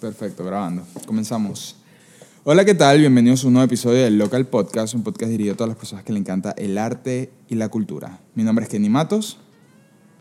[0.00, 0.84] Perfecto, grabando.
[1.06, 1.74] Comenzamos.
[2.44, 3.00] Hola, ¿qué tal?
[3.00, 6.04] Bienvenidos a un nuevo episodio del Local Podcast, un podcast dirigido a todas las personas
[6.04, 8.20] que le encanta el arte y la cultura.
[8.36, 9.38] Mi nombre es Kenny Matos.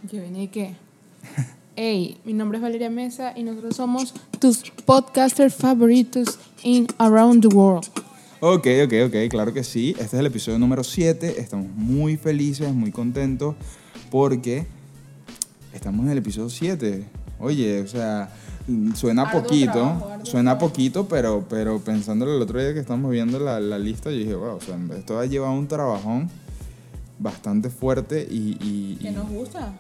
[0.09, 0.76] ¿Qué venía y qué?
[1.80, 7.55] Hey, mi nombre es Valeria Mesa y nosotros somos tus podcasters favoritos in around the
[7.55, 7.86] world.
[8.39, 9.91] Ok, ok, ok, claro que sí.
[9.91, 11.39] Este es el episodio número 7.
[11.39, 13.55] Estamos muy felices, muy contentos
[14.09, 14.66] porque
[15.72, 17.05] estamos en el episodio 7.
[17.39, 18.31] Oye, o sea,
[18.95, 23.59] suena poquito, trabajo, suena poquito, pero, pero pensándolo el otro día que estamos viendo la,
[23.59, 26.30] la lista, yo dije, wow, o sea, esto ha llevado un trabajón
[27.20, 28.58] bastante fuerte y...
[28.61, 29.73] y- Que nos gusta.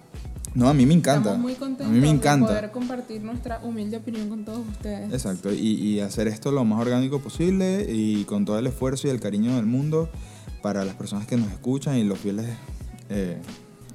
[0.55, 1.29] no, a mí me encanta.
[1.31, 2.47] Estamos muy contentos a mí me de encanta.
[2.47, 5.11] poder compartir nuestra humilde opinión con todos ustedes.
[5.13, 9.11] Exacto, y, y hacer esto lo más orgánico posible y con todo el esfuerzo y
[9.11, 10.09] el cariño del mundo
[10.63, 12.45] para las personas que nos escuchan y los fieles
[13.09, 13.37] eh,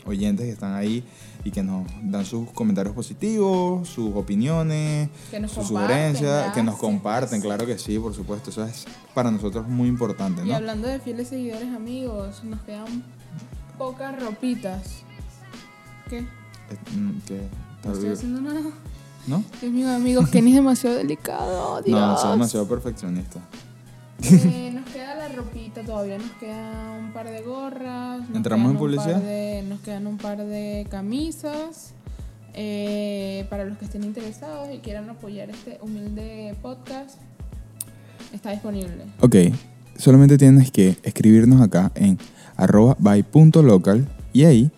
[0.06, 1.02] oyentes que están ahí
[1.45, 5.09] y que nos dan sus comentarios positivos, sus opiniones,
[5.48, 9.89] sus sugerencias, que nos comparten, claro que sí, por supuesto, eso es para nosotros muy
[9.89, 10.55] importante, Y ¿no?
[10.57, 13.03] hablando de fieles seguidores, amigos, nos quedan
[13.79, 15.03] pocas ropitas.
[16.09, 16.19] ¿Qué?
[16.19, 16.27] Eh,
[16.97, 17.48] mm, que-
[17.85, 18.61] No estoy haciendo nada.
[19.27, 19.43] ¿No?
[19.61, 21.81] Dios mío, amigos, Kenny es demasiado delicado.
[21.83, 21.98] Dios.
[21.98, 23.41] No, soy demasiado perfeccionista.
[24.31, 28.23] Eh, nos queda la ropita, todavía nos queda un par de gorras.
[28.34, 29.20] ¿Entramos en quedan un par publicidad?
[29.23, 31.95] de- nos quedan un par de camisas.
[32.55, 37.19] eh, para los que estén interesados y quieran apoyar este humilde podcast,
[38.34, 39.05] está disponible.
[39.20, 39.37] Ok,
[39.97, 42.19] solamente tienes que escribirnos acá en
[42.57, 44.70] arroba by.local y ahí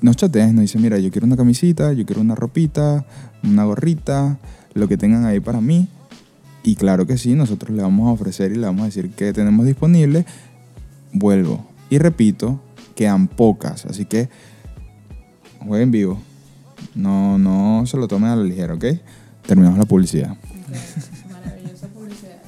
[0.00, 3.04] nos chateas, nos dices, mira, yo quiero una camisita, yo quiero una ropita,
[3.42, 4.38] una gorrita,
[4.74, 5.88] lo que tengan ahí para mí.
[6.62, 9.32] Y claro que sí, nosotros le vamos a ofrecer y le vamos a decir que
[9.32, 10.26] tenemos disponible.
[11.12, 12.60] Vuelvo y repito,
[12.94, 14.30] quedan pocas, así que
[15.66, 16.20] jueguen vivo.
[16.94, 18.84] No, no se lo tomen a la ligera, ¿ok?
[19.44, 20.36] Terminamos la publicidad.
[21.30, 22.38] Maravillosa publicidad.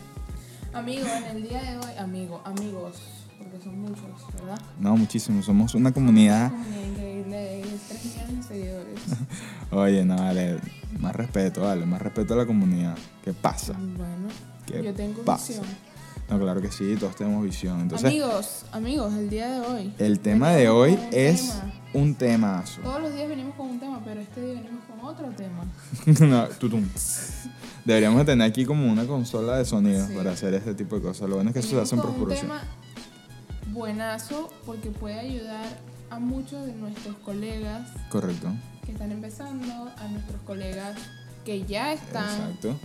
[0.72, 3.02] Amigo, en el día de hoy, amigo, amigos,
[3.36, 4.58] porque son muchos, ¿verdad?
[4.78, 5.42] No, muchísimo.
[5.42, 6.52] Somos una comunidad.
[6.52, 9.00] Una comunidad increíble de 3 millones de seguidores.
[9.72, 10.60] Oye, no, vale.
[11.02, 11.84] Más respeto, vale.
[11.84, 12.96] Más respeto a la comunidad.
[13.24, 13.72] ¿Qué pasa?
[13.74, 14.28] Bueno,
[14.66, 15.48] ¿Qué yo tengo pasa?
[15.48, 15.66] visión.
[16.30, 17.80] No, claro que sí, todos tenemos visión.
[17.80, 19.92] Entonces, amigos, amigos, el día de hoy.
[19.98, 21.72] el tema de hoy es tema.
[21.92, 22.80] un temazo.
[22.80, 25.66] Todos los días venimos con un tema, pero este día venimos con otro tema.
[26.26, 26.88] no, tutum.
[27.84, 30.14] Deberíamos de tener aquí como una consola de sonido Sí.
[30.14, 31.28] para hacer este tipo de cosas.
[31.28, 32.46] Lo bueno es que eso se hace en postproducción.
[32.46, 32.62] tema
[33.72, 35.66] buenazo porque puede ayudar
[36.12, 38.48] a muchos de nuestros colegas Correcto.
[38.84, 40.96] que están empezando, a nuestros colegas
[41.44, 42.76] que ya están Exacto.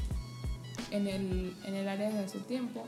[0.92, 2.86] en el, en el área desde hace tiempo,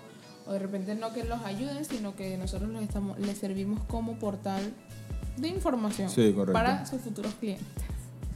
[0.47, 4.17] o de repente no que los ayuden, sino que nosotros les, estamos, les servimos como
[4.17, 4.61] portal
[5.37, 6.53] de información Sí, correcto.
[6.53, 7.65] para sus futuros clientes.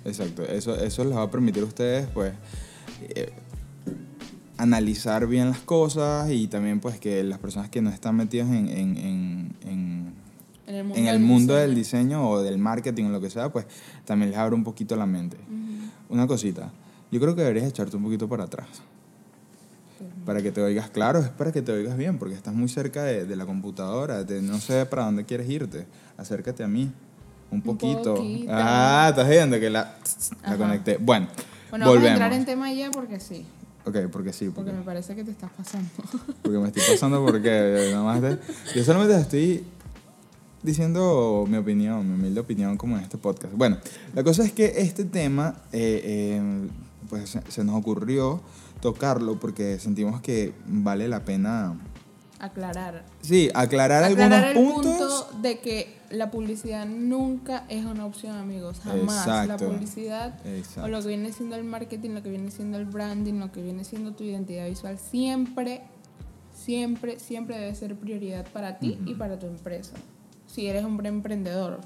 [0.06, 2.34] Exacto, eso, eso les va a permitir a ustedes, pues,
[3.16, 3.32] eh,
[4.58, 8.68] analizar bien las cosas y también, pues, que las personas que no están metidas en,
[8.68, 10.13] en, en, en-
[10.66, 11.62] En el mundo, en el del mundo diseño.
[11.68, 13.66] del diseño o del marketing o lo que sea, pues,
[14.06, 15.38] también les abre un poquito la mente.
[15.38, 16.14] Ujú.
[16.14, 16.72] Una cosita,
[17.12, 18.68] yo creo que deberías echarte un poquito para atrás.
[20.26, 23.04] Para que te oigas claro, es para que te oigas bien, porque estás muy cerca
[23.04, 25.86] de, de la computadora, de- no sé para dónde quieres irte.
[26.18, 26.92] Acércate a mí,
[27.52, 28.16] un poquito.
[28.16, 28.50] poquito.
[28.54, 29.96] Ah, estás viendo que la,
[30.46, 30.98] la conecté.
[30.98, 31.28] Bueno,
[31.70, 32.10] Bueno, vamos a volvemos.
[32.12, 33.46] entrar en tema ya porque sí,
[33.86, 35.90] Ok, porque sí, porque porque, me parece que te estás pasando.
[36.42, 38.40] porque me estoy pasando porque nada más te-
[38.78, 39.64] yo solamente estoy
[40.64, 43.54] diciendo mi opinión, mi humilde opinión como en este podcast.
[43.56, 43.78] Bueno,
[44.14, 46.68] la cosa es que este tema, eh, eh,
[47.10, 48.42] pues se, se nos ocurrió
[48.82, 51.78] tocarlo porque sentimos que vale la pena,
[52.40, 53.06] Aclarar.
[53.22, 55.24] sí, aclarar, Aclarar algunos el puntos.
[55.24, 58.82] punto de que la publicidad nunca es una opción, amigos.
[58.84, 59.26] Jamás.
[59.28, 59.68] La Exacto.
[59.70, 60.84] publicidad Exacto.
[60.84, 63.62] o lo que viene siendo el marketing, lo que viene siendo el branding, lo que
[63.62, 65.84] viene siendo tu identidad visual, siempre,
[66.54, 69.94] siempre, siempre debe ser prioridad para ti y para tu empresa.
[70.54, 71.80] Si eres un emprendedor.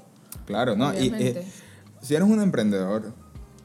[0.46, 0.92] Claro, ¿no?
[0.98, 1.44] Y, eh,
[2.02, 3.12] si eres un emprendedor,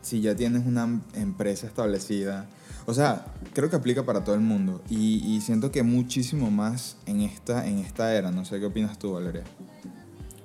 [0.01, 2.45] si ya tienes una empresa establecida,
[2.85, 4.81] o sea, creo que aplica para todo el mundo.
[4.89, 8.31] Y, y siento que muchísimo más en esta, en esta era.
[8.31, 9.43] No sé qué opinas tú, Valeria.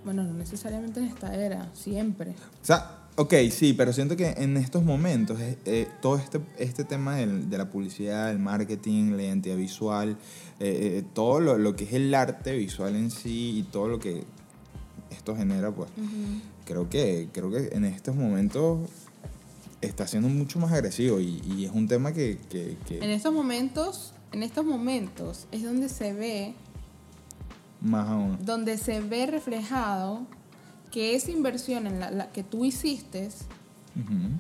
[0.05, 2.31] Bueno, no necesariamente en esta era, siempre.
[2.31, 6.84] O sea, ok, sí, pero siento que en estos momentos eh, eh, todo este, este
[6.84, 10.10] tema del- de la publicidad, el marketing, la identidad visual,
[10.60, 13.99] eh, eh, todo lo, lo que es el arte visual en sí y todo lo
[13.99, 14.25] que
[15.28, 15.90] esto genera, pues
[16.64, 18.88] creo que, creo que en estos momentos
[19.82, 22.38] está siendo mucho más agresivo y, y es un tema que...
[22.50, 26.54] que- que En estos momentos, en estos momentos es donde se ve
[27.82, 28.38] más aún.
[28.42, 30.26] donde se ve reflejado
[30.90, 33.28] que esa inversión en la, la que tú hiciste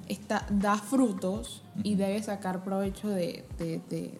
[0.08, 4.18] está, da frutos y debes sacar provecho de, de, de-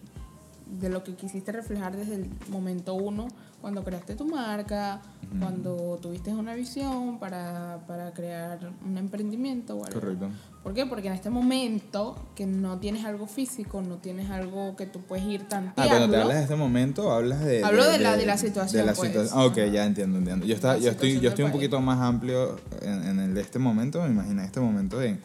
[0.79, 3.27] de lo que quisiste reflejar desde el momento uno,
[3.61, 5.01] cuando creaste tu marca,
[5.39, 9.75] cuando tuviste una visión para, para crear un emprendimiento.
[9.75, 10.01] whatever.
[10.01, 10.29] Correcto.
[10.63, 10.85] ¿Por qué?
[10.85, 15.25] Porque en este momento que no tienes algo físico, no tienes algo que tú puedes
[15.25, 15.89] ir Ah, tanteando.
[15.89, 17.63] cuando te hablas de este momento, hablas de...
[17.63, 19.09] Hablo de la- de la situación, De la pues.
[19.09, 19.39] situación.
[19.39, 20.45] Ah, ok, ya entiendo, entiendo.
[20.45, 21.59] Yo, está, yo, estoy, yo estoy un país.
[21.61, 25.19] poquito más amplio en, en el de este momento, me imagino este momento de...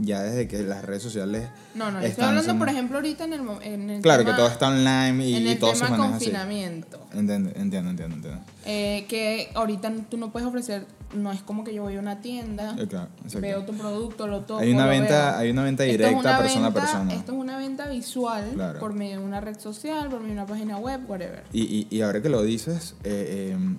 [0.00, 1.48] Ya desde que las redes sociales...
[1.74, 4.22] No, no, yo estoy están- hablando, son- por ejemplo, ahorita en el, en el Claro,
[4.22, 6.24] tema, que todo está online y, en y el todo se tema maneja así.
[6.26, 7.00] confinamiento.
[7.12, 8.14] Entiendo, entiendo, entiendo.
[8.16, 8.40] entiendo.
[8.64, 12.20] Eh, que ahorita tú no puedes ofrecer, no es como que yo voy a una
[12.20, 13.08] tienda, Eh, claro,
[13.40, 14.60] veo tu producto, lo toco.
[14.60, 15.38] Hay una lo venta- veo.
[15.40, 17.14] hay una venta Esto es directa una persona a venta- persona.
[17.14, 18.78] Esto es una venta visual Claro.
[18.78, 21.42] por medio de una red social, por medio de una página web, whatever.
[21.52, 23.76] Y, y, y ahora que lo dices, eh, eh,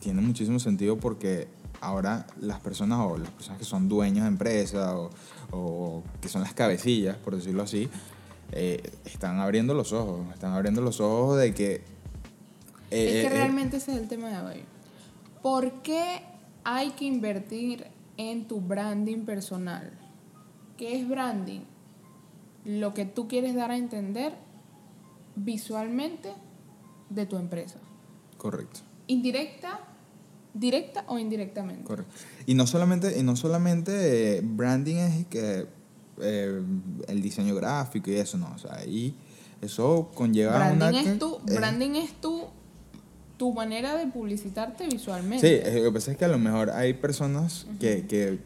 [0.00, 1.46] tiene muchísimo sentido porque
[1.82, 5.10] ahora las personas o las personas que son dueños de empresas o,
[5.50, 7.88] o que son las cabecillas, por decirlo así,
[8.52, 11.74] eh, están abriendo los ojos, están abriendo los ojos de que...
[11.74, 11.80] eh,
[12.90, 14.64] es que eh, realmente ese es el tema de hoy.
[15.42, 16.22] ¿Por qué
[16.64, 17.86] hay que invertir
[18.16, 19.90] en tu branding personal?
[20.76, 21.60] ¿Qué es branding?
[22.64, 24.34] Lo que tú quieres dar a entender
[25.34, 26.32] visualmente
[27.10, 27.78] de tu empresa.
[28.38, 28.80] correcto.
[29.08, 29.80] Indirecta,
[30.54, 31.84] directa o indirectamente.
[31.84, 32.12] Correcto.
[32.46, 35.66] Y no solamente, y no solamente eh, branding es que
[36.20, 36.62] eh,
[37.08, 38.52] el diseño gráfico y eso, no.
[38.54, 39.14] O sea, ahí
[39.60, 41.00] eso conlleva Branding una...
[41.00, 42.44] es tu, eh, branding es tu,
[43.38, 45.68] tu manera de publicitarte Sí, visualmente.
[45.68, 48.38] eh, lo que pasa es que a lo mejor hay personas que, que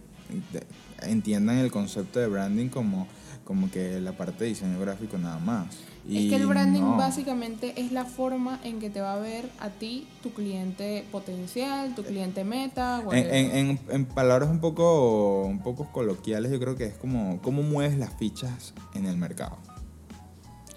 [1.02, 3.06] entiendan el concepto de branding como,
[3.44, 5.66] como que la parte de diseño gráfico nada más.
[6.08, 6.96] Es que el branding no.
[6.96, 11.94] básicamente es la forma en que te va a ver a ti tu cliente potencial,
[11.94, 13.02] tu cliente meta.
[13.10, 17.40] En, en, en, en palabras un poco, un poco coloquiales, yo creo que es como
[17.42, 19.56] cómo mueves las fichas en el mercado.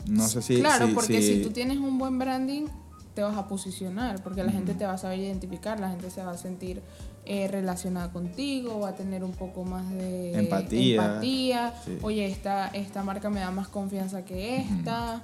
[0.08, 0.56] No sé si...
[0.60, 2.66] claro, si- porque si- si tú tienes un buen branding,
[3.14, 6.24] te vas a posicionar, porque la gente te va a saber identificar, la gente se
[6.24, 6.82] va a sentir
[7.26, 10.96] eh, relacionada contigo, va a tener un poco más de Empatía.
[11.06, 11.74] empatía.
[11.86, 11.98] Sí.
[12.02, 15.24] Oye, esta, esta marca me da más confianza que esta.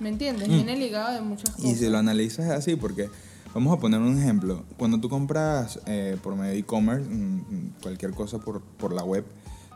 [0.00, 0.48] ¿Me entiendes?
[0.48, 0.52] Mm.
[0.52, 1.70] Viene ligado de muchas cosas.
[1.70, 3.08] Y si lo analizas es así, porque
[3.54, 4.64] vamos a poner un ejemplo.
[4.78, 9.04] Cuando tú compras eh, por medio de e-commerce, mm, mm, cualquier cosa por, por la
[9.04, 9.24] web,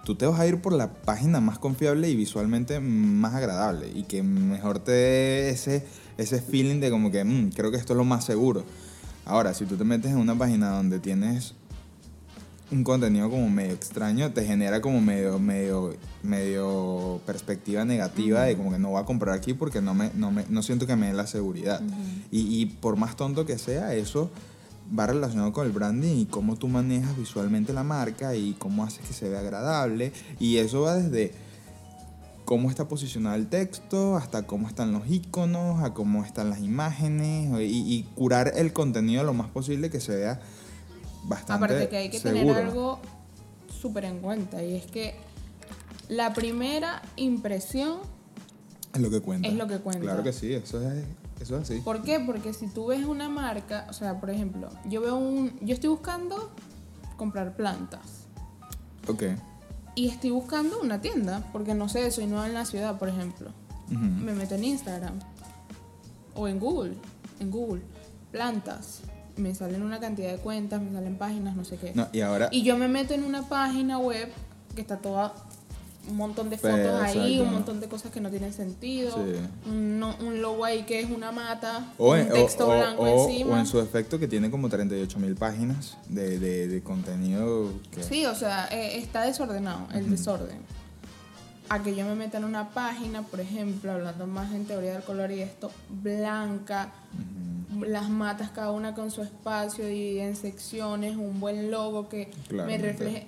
[0.05, 4.05] tú te vas a ir por la página más confiable y visualmente más agradable y
[4.05, 5.85] que mejor te dé ese,
[6.17, 8.65] ese feeling de como que "Mm, creo que esto es lo más seguro.
[9.27, 11.55] Ahora, si tú te metes en una página donde tienes
[12.71, 18.71] un contenido como medio extraño, te genera como medio, medio, medio perspectiva negativa de como
[18.71, 21.09] que no voy a comprar aquí porque no, me, no, me, no siento que me
[21.09, 21.81] dé la seguridad.
[22.31, 24.31] y, y por más tonto que sea, eso
[24.97, 29.07] va relacionado con el branding y cómo tú manejas visualmente la marca y cómo haces
[29.07, 30.13] que se vea agradable.
[30.39, 31.33] Y eso va desde
[32.47, 37.51] cómo está posicionado el texto, hasta cómo están los iconos, a cómo están las imágenes
[37.61, 40.41] y, y curar el contenido lo más posible que se vea
[41.25, 42.41] bastante Aparte que hay que seguro.
[42.55, 43.01] tener algo
[43.81, 45.15] súper en cuenta y es que
[46.09, 47.99] la primera impresión,
[48.95, 49.49] Es lo que cuenta.
[49.49, 50.01] Es lo que cuenta.
[50.03, 51.05] Claro que sí, eso es,
[51.41, 51.81] eso es así.
[51.81, 52.21] ¿por qué?
[52.21, 55.91] Porque si tú ves una marca, o sea, por ejemplo, yo veo un, yo estoy
[55.91, 56.51] buscando
[57.17, 58.27] comprar plantas
[59.09, 59.25] Ok.
[59.97, 63.51] Y estoy buscando una tienda porque no sé, soy nueva en la ciudad, por ejemplo.
[63.89, 65.19] Me meto en Instagram
[66.35, 66.95] o en Google,
[67.41, 67.83] en Google,
[68.31, 69.01] plantas.
[69.37, 71.93] Me salen una cantidad de cuentas, me salen páginas, no sé qué.
[71.95, 72.49] No, y ahora...
[72.53, 74.31] Y yo me meto en una página web
[74.75, 75.35] que está toda
[76.09, 77.43] un montón de fotos ahí, exacto.
[77.45, 79.69] un montón de cosas que no tienen sentido, Sí.
[79.71, 82.77] un, no- un logo ahí que es una mata, O un en, o- texto o-
[82.77, 83.55] blanco o- encima.
[83.55, 88.03] o en su efecto que tiene como 38 mil páginas de, de, de contenido que...
[88.03, 90.59] Sí, o sea, eh, está desordenado, el desorden.
[91.69, 95.03] A que yo me meta en una página, por ejemplo, hablando más en teoría del
[95.03, 96.93] color y esto, blanca,
[97.85, 102.79] las matas cada una con su espacio, dividida en secciones, un buen logo que me
[102.79, 103.27] refleje.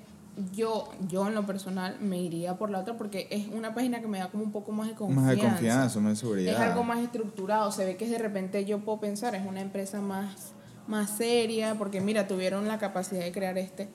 [0.55, 4.07] Yo, yo en lo personal me iría por la otra porque es una página que
[4.07, 5.23] me da como un poco más de confianza.
[5.27, 6.55] Más de confianza, más de seguridad.
[6.55, 10.01] Es algo más estructurado, se ve que de repente yo puedo pensar, es una empresa
[10.01, 10.53] más,
[10.87, 13.89] más seria, porque mira, tuvieron la capacidad de crear este.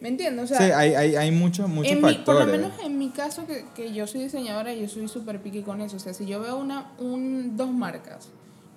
[0.00, 0.44] ¿Me entiendes?
[0.44, 2.24] O sea, sí, hay, hay, hay muchos, muchos en mi- factores.
[2.24, 5.42] por lo menos en mi caso, que, que yo soy diseñadora y yo soy súper
[5.42, 5.96] picky con eso.
[5.96, 8.28] O sea, si yo veo una, un, dos marcas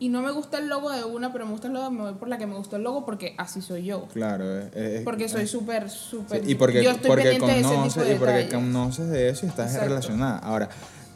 [0.01, 2.13] y no me gusta el logo de una, pero me gusta el logo, me voy
[2.15, 4.07] por la que me gustó el logo porque así soy yo.
[4.07, 6.49] Claro, es- es- Porque soy es- súper, sí, súper...
[6.49, 8.53] y porque, yo estoy porque de conoces, de y porque detalles.
[8.53, 9.89] conoces de eso y estás Exacto.
[9.89, 10.39] relacionada.
[10.39, 10.69] Ahora,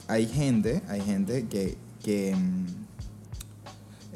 [0.08, 2.66] hay gente, hay gente que, que mm,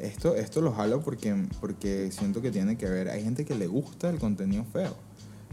[0.02, 3.08] esto, esto lo jalo porque, porque siento que tiene que ver.
[3.10, 4.94] Hay gente que le gusta el contenido feo.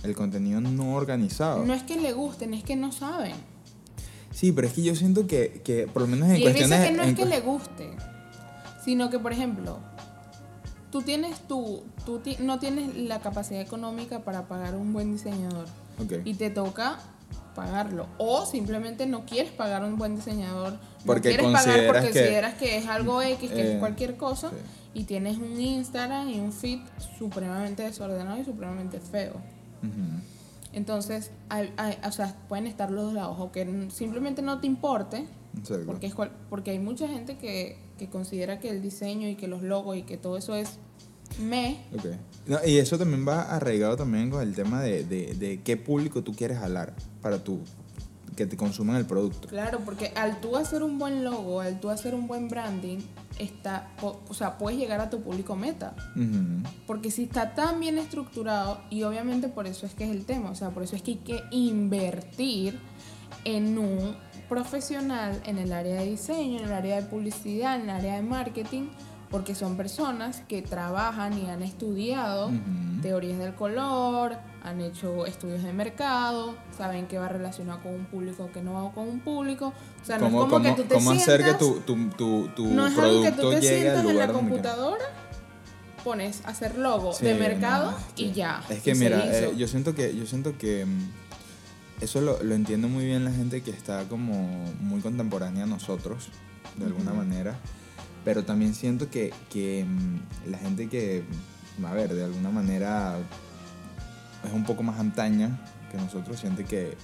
[0.03, 1.65] el contenido no organizado.
[1.65, 3.33] No es que le gusten, es que no saben.
[4.31, 6.85] Sí, pero es que yo siento que, que por lo menos en y cuestiones...
[6.87, 7.89] que no es que le guste,
[8.87, 9.79] sino que, por ejemplo,
[10.91, 15.65] tú tienes tu, tú ti- no tienes la capacidad económica para pagar un buen diseñador
[16.01, 16.13] Ok.
[16.23, 16.97] y te toca
[17.53, 22.13] pagarlo o simplemente no quieres pagar un buen diseñador Porque no quieres pagar porque que-
[22.13, 24.55] consideras que es algo X que Eh, es cualquier cosa sí.
[24.93, 26.79] y tienes un Instagram y un feed
[27.17, 29.33] supremamente desordenado y supremamente feo
[30.73, 34.67] entonces hay- hay- o sea pueden estar los dos lados o que simplemente no te
[34.67, 35.25] importe
[35.57, 35.85] Exacto.
[35.85, 39.47] porque, es cual- porque hay mucha gente que, que considera que el diseño y que
[39.47, 40.77] los logos y que todo eso es
[41.41, 41.83] me.
[41.93, 42.05] Ok.
[42.47, 46.23] No, y eso también va arraigado también con el tema de, de, de qué público
[46.23, 47.59] tú quieres jalar para tu,
[48.35, 49.47] que te consuman el producto.
[49.47, 52.99] Claro, porque al tú hacer un buen logo, al tú hacer un buen branding,
[53.39, 55.95] está, o sea, puedes llegar a tu público meta.
[56.87, 60.49] Porque si está tan bien estructurado, y obviamente por eso es que es el tema,
[60.51, 62.79] o sea, por eso es que hay que invertir
[63.43, 64.15] en un
[64.49, 68.21] profesional en el área de diseño, en el área de publicidad, en el área de
[68.21, 68.87] marketing,
[69.29, 73.01] porque son personas que trabajan y han estudiado Ujú.
[73.01, 78.49] teorías del color, han hecho estudios de mercado, saben que va relacionado con un público
[78.53, 79.73] que no va con un público.
[80.01, 82.47] O sea, no es ¿Cómo, como que tú te cómo hacer que tu, tu, tu,
[82.49, 85.03] tu no es algo que tú producto te sientas en la computadora,
[86.03, 88.63] pones hacer logo Sí, de no, mercado y que- ya.
[88.69, 91.09] Es que mira, eh, yo siento que, yo siento que mm,
[92.01, 96.29] eso lo, lo entiende muy bien la gente que está como muy contemporánea a nosotros,
[96.77, 97.57] de alguna manera.
[98.23, 101.23] Pero también siento que, que mm, la gente que,
[101.85, 103.17] a ver, de alguna manera
[104.45, 105.59] es un poco más antaña
[105.91, 106.97] que nosotros, siente que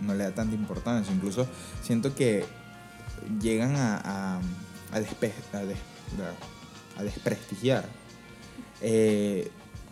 [0.00, 1.12] no le da tanta importancia.
[1.12, 1.46] Incluso
[1.82, 2.44] siento que
[3.42, 4.36] llegan a, a,
[4.92, 5.78] a, despe- a des-
[6.96, 7.84] a desprestigiar
[8.80, 9.50] eh,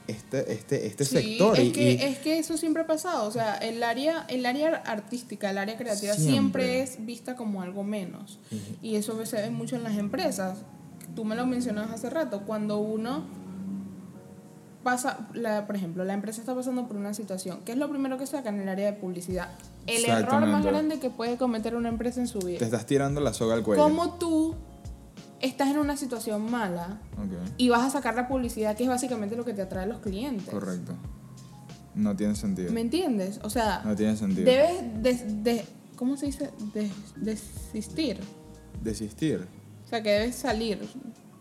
[0.08, 1.58] este, este, este Sí, sector.
[1.58, 3.28] Es, y- que, y- es que eso siempre ha pasado.
[3.28, 6.82] O sea, el área, el área artística, el área creativa siempre, Siempre.
[6.82, 8.40] es vista como algo menos.
[8.50, 8.60] Ujú.
[8.82, 10.58] Y eso se ve mucho en las empresas.
[11.14, 12.42] Tú me lo mencionabas hace rato.
[12.46, 13.24] Cuando uno
[14.82, 18.16] pasa, la, por ejemplo, la empresa está pasando por una situación, ¿qué es lo primero
[18.16, 19.50] que saca en el área de publicidad?
[19.86, 22.64] El error más grande que puede cometer una empresa en su te vida.
[22.64, 23.82] estás tirando la soga al cuello.
[23.82, 24.54] Como tú
[25.40, 26.99] estás en una situación mala
[27.57, 29.99] y vas a sacar la publicidad, que es básicamente lo que te atrae a los
[30.00, 30.49] clientes.
[30.49, 30.95] correcto.
[31.95, 32.73] No tiene sentido.
[32.73, 33.40] ¿Me entiendes?
[33.42, 34.45] O sea, No tiene sentido.
[34.45, 35.64] debes de, de-
[35.97, 36.50] ¿cómo se dice?
[36.73, 38.21] De- desistir.
[38.83, 39.47] Desistir.
[39.85, 40.78] O sea, que debes salir.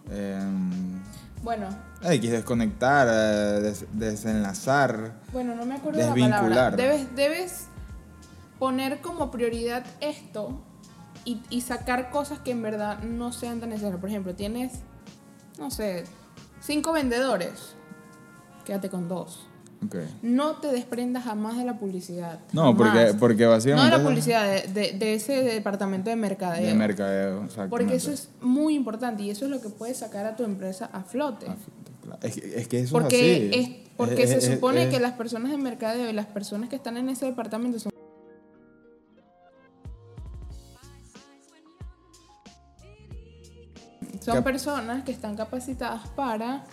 [0.10, 1.00] Em,
[1.44, 1.68] Bueno,
[2.02, 5.20] hay que desconectar, eh, des- desenlazar.
[5.32, 6.32] bueno, no me acuerdo de la palabra.
[6.40, 6.76] Desvincular.
[6.76, 7.66] Debes, debes
[8.58, 10.64] poner como prioridad esto
[11.28, 14.00] y, y sacar cosas que en verdad no sean tan necesarias.
[14.00, 14.72] Por ejemplo, tienes,
[15.60, 16.06] no sé,
[16.62, 17.76] cinco vendedores.
[18.66, 19.48] Quédate con dos.
[19.86, 19.96] Ok.
[20.24, 22.40] No te desprendas jamás de la publicidad.
[22.52, 23.16] No, porque, jamás.
[23.20, 23.92] porque No básicamente.
[23.92, 26.66] de la publicidad, de, de- de ese departamento de mercadeo.
[26.66, 27.48] De mercadeo.
[27.70, 30.90] Porque eso es muy importante y eso es lo que puede sacar a tu empresa
[30.92, 31.46] a flote.
[32.24, 33.72] Es, que- es que eso Porque, es así.
[33.84, 36.98] es, porque Es- se supone que las personas de mercadeo y las personas que están
[36.98, 37.92] en ese departamento son
[44.34, 46.64] son personas que están capacitadas para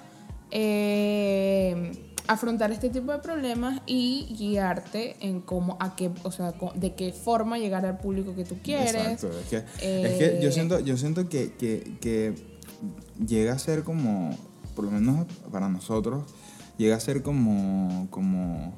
[0.51, 1.93] eh,
[2.27, 7.13] afrontar este tipo de problemas y guiarte en cómo a qué o sea de qué
[7.13, 9.31] forma llegar al público que tú quieres Exacto.
[9.39, 12.35] Es que, es que yo Eh, siento, yo siento que, que, que
[13.27, 14.37] llega a ser como,
[14.75, 16.25] por lo menos para nosotros,
[16.79, 18.73] llega a ser como, como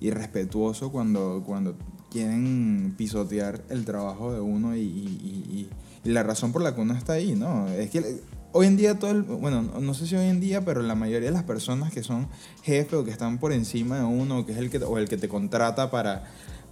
[0.00, 1.74] irrespetuoso cuando, cuando
[2.10, 5.68] quieren pisotear el trabajo de uno y
[6.08, 7.68] la razón por la que uno está ahí, ¿no?
[7.68, 8.20] Es que
[8.52, 11.28] hoy en día todo el, bueno, no sé si hoy en día, pero la mayoría
[11.28, 12.28] de las personas que son
[12.62, 15.08] jefes o que están por encima de uno, o que es el que, o el
[15.08, 16.24] que te contrata para,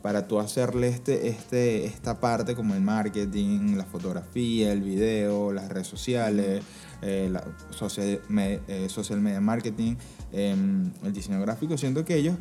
[0.02, 5.68] para tú hacerle este, este, esta parte como el marketing, la fotografía, el video, las
[5.68, 6.62] redes sociales,
[7.02, 7.32] eh,
[7.70, 9.96] social, eh, social media marketing,
[10.32, 12.36] em, el diseño gráfico, siento que ellos,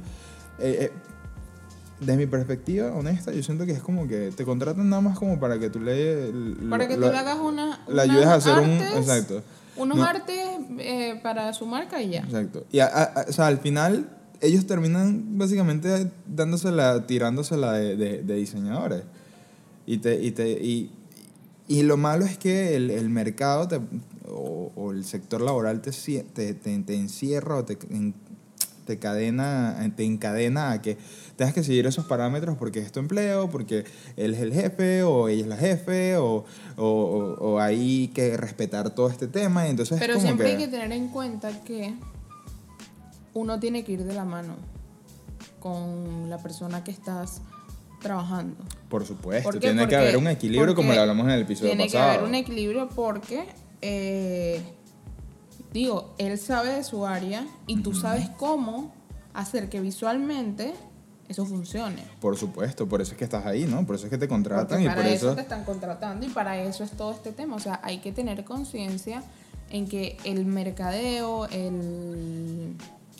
[0.59, 0.91] eh, eh,
[1.99, 5.39] desde mi perspectiva honesta, yo siento que es como que te contratan nada más como
[5.39, 6.31] para que tú le...
[6.69, 8.71] para que tú lo- le hagas una le ayudes a hacer un...
[8.71, 9.43] artes, Exacto.
[9.77, 10.03] unos No.
[10.03, 10.37] artes
[10.79, 12.65] eh, para su marca y ya Exacto.
[12.71, 14.09] Y a- a- o sea, al final
[14.41, 19.03] ellos terminan básicamente dándosela, tirándosela de, de, de diseñadores.
[19.87, 20.91] Y, te, y, te, y,
[21.67, 23.79] y lo malo es que el, el mercado te-
[24.27, 27.77] o, o el sector laboral te, te, te, te encierra o te,
[28.85, 30.97] te, cadena, te encadena a que
[31.35, 33.83] tengas que seguir esos parámetros porque es tu empleo, porque
[34.15, 36.45] él es el jefe o ella es la jefe o,
[36.77, 39.67] o, o- o hay que respetar todo este tema.
[39.67, 41.93] Entonces es Pero como siempre que- hay que tener en cuenta que
[43.33, 44.55] uno tiene que ir de la mano
[45.59, 47.41] con la persona que estás
[48.01, 48.55] trabajando.
[48.89, 52.03] Por supuesto, tiene que haber un equilibrio como lo hablamos en el episodio Tiene pasado.
[52.11, 53.45] que haber un equilibrio porque,
[53.81, 54.61] eh,
[55.79, 58.93] digo, él sabe de su área y tú sabes cómo
[59.33, 60.73] hacer que visualmente
[61.27, 62.01] eso funcione.
[62.21, 63.85] Por supuesto, por eso es que estás ahí, ¿no?
[63.85, 65.35] Por eso es que te contratan Porque y para por eso, eso...
[65.35, 67.57] te están contratando y para eso es todo este tema.
[67.57, 69.21] O sea, hay que tener conciencia
[69.69, 72.75] en que el mercadeo, el,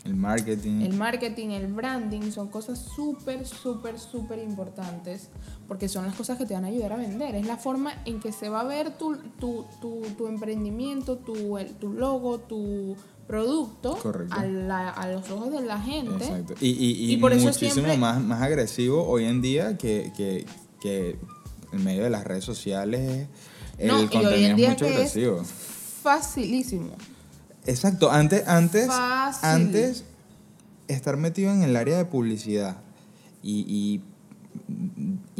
[0.06, 0.80] El marketing.
[0.82, 5.28] el marketing, el branding son cosas súper, súper, súper importantes
[5.68, 7.34] porque son las cosas que te van a ayudar a vender.
[7.34, 11.58] Es la forma en que se va a ver tu, tu, tu, tu emprendimiento, tu,
[11.58, 12.96] el- tu logo, tu
[13.26, 13.98] producto
[14.30, 16.24] a, la- a los ojos de la gente.
[16.24, 16.54] Exacto.
[16.60, 20.12] Y, y, y, Y por eso muchísimo siempre- más, más agresivo hoy en día que,
[20.16, 20.46] que,
[20.80, 21.18] que
[21.72, 23.26] en medio de las redes sociales
[23.78, 25.42] el No, y contenido hoy en es día mucho que es agresivo.
[26.02, 26.90] facilísimo.
[27.66, 29.48] Exacto, antes, antes, Fácil.
[29.48, 30.04] antes
[30.88, 32.76] estar metido en el área de publicidad
[33.42, 34.02] y, y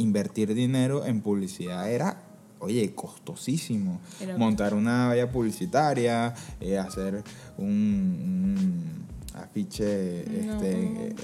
[0.01, 2.21] invertir dinero en publicidad era,
[2.59, 3.99] oye, costosísimo.
[4.21, 7.23] Era- Montar una valla publicitaria, eh, hacer
[7.57, 10.71] un, un afiche, No, este,
[11.07, 11.15] eh,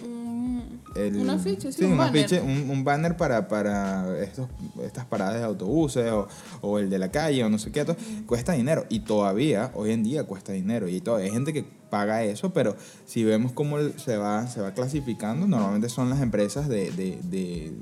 [0.96, 2.26] el- un afiche, sí, un un, banner.
[2.26, 4.48] afiche, un, un banner para, para estos,
[4.84, 6.28] estas paradas de autobuses o,
[6.62, 7.96] o el de la calle o no sé qué, todo,
[8.26, 12.24] cuesta dinero y todavía hoy en día cuesta dinero y todavía hay gente que paga
[12.24, 16.90] eso, pero si vemos cómo se va, se va clasificando, normalmente son las empresas de,
[16.92, 17.74] de- de-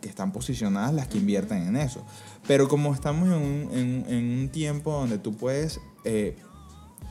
[0.00, 2.04] que están posicionadas las que invierten en eso.
[2.46, 6.36] Pero como estamos en un, en- en un tiempo donde tú puedes eh,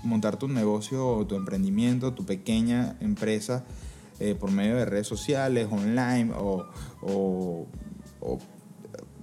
[0.03, 3.65] montar tu negocio o tu emprendimiento, tu pequeña empresa
[4.19, 6.65] eh, por medio de redes sociales, online o,
[7.01, 7.65] o-
[8.21, 8.39] o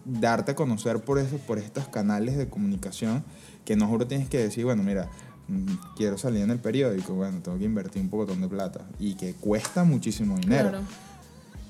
[0.05, 3.25] darte a conocer por eso, por estos canales de comunicación
[3.65, 5.09] que no juro tienes que decir, bueno, mira,
[5.49, 5.67] mm,
[5.97, 9.33] quiero salir en el periódico, bueno, tengo que invertir un poco de plata y que
[9.35, 10.69] cuesta muchísimo dinero.
[10.71, 10.85] Claro.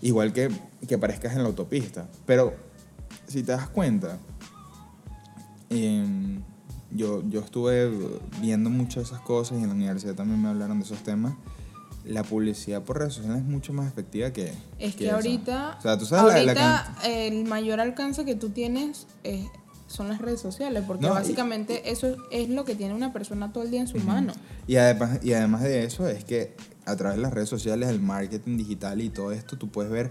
[0.03, 0.51] Igual que,
[0.87, 2.09] que parezcas en la autopista.
[2.27, 2.53] Pero
[3.27, 4.19] si te das cuenta,
[5.71, 6.43] em,
[6.91, 7.91] yo, yo estuve
[8.41, 11.35] viendo muchas de esas cosas y en la universidad también me hablaron de esos temas.
[12.05, 14.53] La publicidad por redes sociales es mucho más efectiva que.
[14.79, 19.47] Es que, ahorita, O sea, tú sabes la- el mayor alcance que tú tienes es-
[19.87, 23.53] son las redes sociales, porque No, y- básicamente eso es lo que tiene una persona
[23.53, 24.33] todo el día en su mano.
[24.67, 28.01] Y además, y además de eso, es que a través de las redes sociales, el
[28.01, 30.11] marketing digital y todo esto, tú puedes ver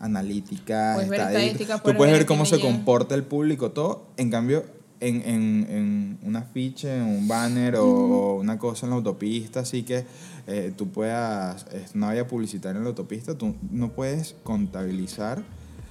[0.00, 4.08] analíticas, Puedes ver estadísticas, tú puedes ver cómo se comporta el público, todo.
[4.16, 4.64] En cambio,
[5.02, 9.60] en, en, en un afiche, en un banner o, o una cosa en la autopista,
[9.60, 10.04] así que
[10.46, 15.42] eh, tú puedas, es una valla publicitaria en la autopista, tú no puedes contabilizar.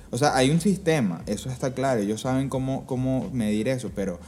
[0.10, 4.19] O sea, hay un sistema, eso está claro, ellos saben cómo, cómo medir eso, pero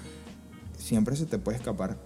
[0.77, 1.97] siempre se te puede escapar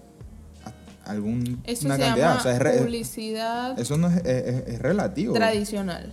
[1.06, 2.28] algún Eso una se cantidad.
[2.28, 5.34] llama o sea, es re- publicidad eso no es, es- es- es relativo.
[5.34, 6.12] tradicional.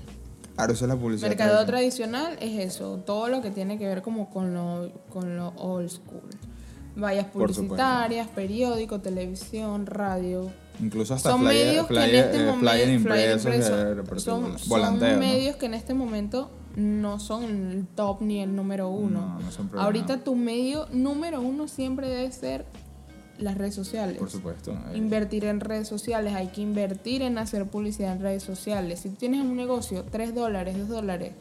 [0.55, 1.29] Claro, eso es la publicidad.
[1.31, 2.37] Mercado tradicional.
[2.37, 5.89] tradicional es eso, todo lo que tiene que ver como con lo, con lo old
[5.91, 6.23] school.
[6.97, 10.51] Vallas publicitarias, periódico, televisión, radio.
[10.81, 15.21] Incluso hasta Son flyer, medios que en este eh, momento impresos, eh, son, volanteo, son
[15.21, 15.27] ¿no?
[15.27, 19.39] medios que en este momento no son el top ni el número uno.
[19.41, 19.81] No, no.
[19.81, 22.67] Ahorita tu medio número uno siempre debe ser
[23.39, 24.19] las redes sociales.
[24.19, 24.73] Por supuesto.
[24.73, 29.01] eh, Invertir en redes sociales, hay que invertir en hacer publicidad en redes sociales.
[29.01, 31.33] Si tú tienes un negocio, 3 dólares, 2 dólares,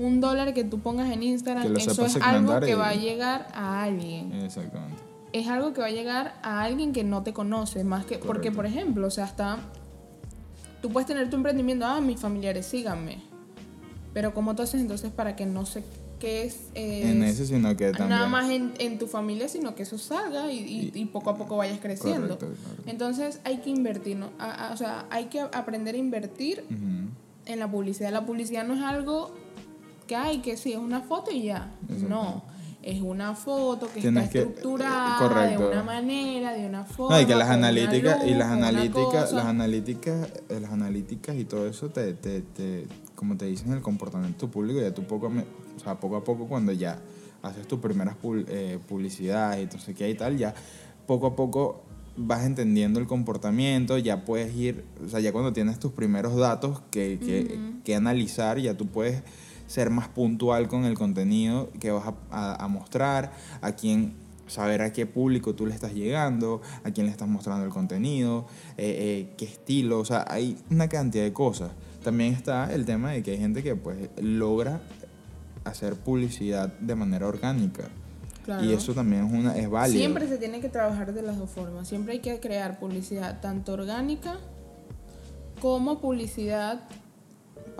[0.00, 2.94] un dólar que tú pongas en Instagram, Que eso es algo que y- va a
[2.94, 4.32] llegar a alguien.
[4.32, 4.96] Exactamente.
[5.32, 8.50] Es algo que va a llegar a alguien que no te conoce, más que porque
[8.50, 9.58] por ejemplo, o sea, hasta
[10.82, 13.18] tú puedes tener tu emprendimiento, ah, mis familiares síganme.
[14.12, 15.84] Pero ¿cómo tú haces entonces para que no se
[16.18, 18.08] qué es, eh, en ese, sino que también.
[18.10, 21.36] nada más en, en tu familia, sino que eso salga y, y- y poco a
[21.36, 22.36] poco vayas creciendo.
[22.36, 22.82] Correcto, correcto.
[22.90, 24.28] Entonces hay que invertir, ¿no?
[24.38, 26.64] A- a- o sea, hay que aprender a invertir
[27.46, 28.10] en la publicidad.
[28.12, 29.34] La publicidad no es algo
[30.10, 31.70] que hay, que sí, es una foto y ya.
[31.88, 32.08] Exacto.
[32.08, 32.42] No,
[32.82, 35.68] es una foto que Tienes está que- estructurada correcto.
[35.68, 37.14] de una manera, de una forma.
[37.14, 41.68] No, y que las analíticas, y las analíticas, las analíticas, eh, las analíticas y todo
[41.68, 46.00] eso te, te, te, como te dicen el comportamiento público, ya tú poco o sea,
[46.00, 46.98] poco a poco cuando ya
[47.42, 48.16] haces tus primeras
[48.48, 50.54] eh, publicidades y entonces qué y tal, ya
[51.06, 51.84] poco a poco
[52.16, 56.82] vas entendiendo el comportamiento, ya puedes ir, o sea, ya cuando tienes tus primeros datos
[56.90, 59.22] que, que, que analizar, ya tú puedes
[59.70, 63.30] ser más puntual con el contenido que vas a, a- a mostrar,
[63.60, 64.14] a quién
[64.48, 68.46] saber a qué público tú le estás llegando, a quién le estás mostrando el contenido,
[68.76, 71.70] eh, eh, qué estilo, o sea, hay una cantidad de cosas.
[72.02, 74.80] También está el tema de que hay gente que pues logra
[75.62, 77.84] hacer publicidad de manera orgánica.
[78.44, 78.64] Claro.
[78.64, 79.98] Y eso también es, una, es válido.
[80.00, 81.86] Siempre se tiene que trabajar de las dos formas.
[81.86, 84.38] Siempre hay que crear publicidad tanto orgánica
[85.60, 86.80] como publicidad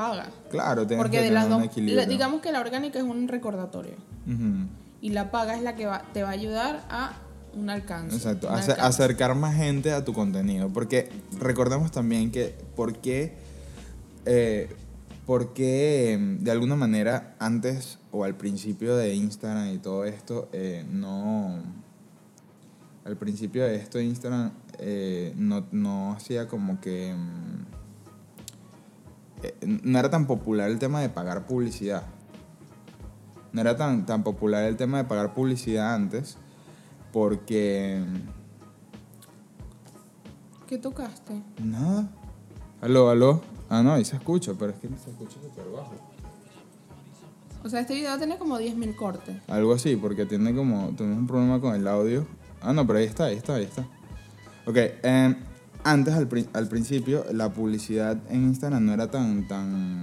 [0.08, 0.26] paga.
[0.50, 1.96] Claro, tienes Porque que de las un dos, equilibrio.
[1.96, 3.94] la- digamos que la orgánica es un recordatorio
[4.26, 4.66] Ujú.
[5.00, 7.12] y la paga es la que va- te va a ayudar a
[7.54, 8.16] un alcance.
[8.16, 8.80] Exacto, un alcance.
[8.80, 10.68] acercar más gente a tu contenido.
[10.68, 11.08] Porque
[11.38, 13.34] recordemos también que, ¿por qué,
[14.24, 14.68] eh,
[15.26, 20.48] por qué, em, de alguna manera antes o al principio de Instagram y todo esto,
[20.52, 21.58] eh, no.
[23.04, 27.10] Al principio de esto, Instagram eh, no, no hacía como que.
[27.10, 27.64] em,
[29.42, 32.04] eh, no era tan popular el tema de pagar publicidad.
[33.52, 36.36] No era tan, tan popular el tema de pagar publicidad antes
[37.12, 38.02] porque...
[40.66, 41.42] ¿Qué tocaste?
[41.62, 42.08] Nada.
[42.80, 43.42] Aló, aló.
[43.68, 45.92] Ah, no, ahí se escucha, pero es que se escucha súper bajo.
[47.62, 49.36] O sea, este video tiene como 10.000 cortes.
[49.48, 50.94] Algo así, porque tiene como...
[50.96, 52.26] Tenemos un problema con el audio.
[52.62, 53.82] Ah, no, pero ahí está, ahí está, ahí está.
[54.66, 55.36] Ok, em,
[55.84, 60.02] antes al, al principio la publicidad en Instagram no era tan, tan,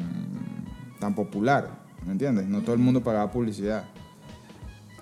[1.00, 1.70] tan popular,
[2.06, 2.48] ¿me entiendes?
[2.48, 3.84] No todo el mundo pagaba publicidad.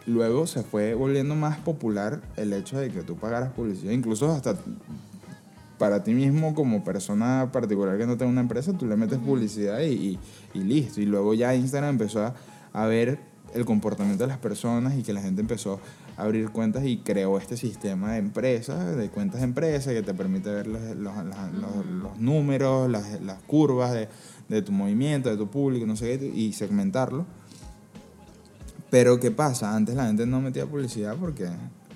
[0.08, 4.56] Luego se fue volviendo más popular el hecho de que tú pagaras publicidad, incluso hasta
[5.80, 9.80] para ti mismo como persona particular que no tenga una empresa, tú le metes publicidad
[9.82, 10.20] y, y-
[10.54, 11.02] y listo.
[11.02, 12.36] Y luego ya Instagram empezó a,
[12.72, 13.20] a ver
[13.54, 15.80] el comportamiento de las personas y que la gente empezó
[16.18, 20.14] a abrir cuentas y creó este sistema de empresas, de cuentas de empresas que te
[20.14, 24.10] permite ver los, los- los- los números, las, las curvas de,
[24.50, 27.26] de tu movimiento, de tu público, no sé qué, y segmentarlo.
[28.90, 29.76] Pero ¿qué pasa?
[29.76, 31.48] Antes la gente no metía publicidad porque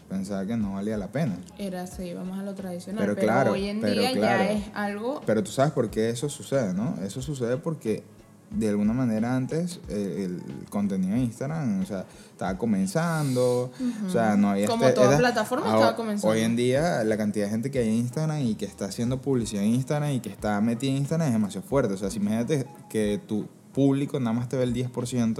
[0.09, 1.37] pensaba que no valía la pena.
[1.57, 3.01] Era, iba más a lo tradicional.
[3.03, 4.43] Pero Pero, claro, hoy en pero día claro.
[4.43, 5.21] ya es algo.
[5.25, 6.95] Pero tú sabes por qué eso sucede, ¿no?
[7.03, 8.03] Eso sucede porque
[8.51, 13.71] de alguna manera antes eh, el contenido de Instagram, o sea, estaba comenzando,
[14.05, 14.67] o sea, no había...
[14.67, 16.33] Como toda plataforma estaba comenzando.
[16.33, 19.21] Hoy en día la cantidad de gente que hay en Instagram y que está haciendo
[19.21, 21.93] publicidad en Instagram y que está metida en Instagram es demasiado fuerte.
[21.93, 25.39] O sea, si imagínate que tu público nada más te ve el 10%,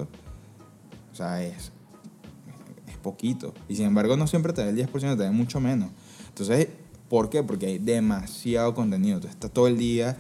[1.12, 1.72] o sea, es,
[2.88, 3.54] es poquito.
[3.68, 5.90] Y sin embargo no siempre te ve el 10%, te ve mucho menos.
[6.28, 6.68] Entonces,
[7.10, 7.42] ¿por qué?
[7.42, 9.20] Porque hay demasiado contenido.
[9.20, 10.16] Tú estás todo el día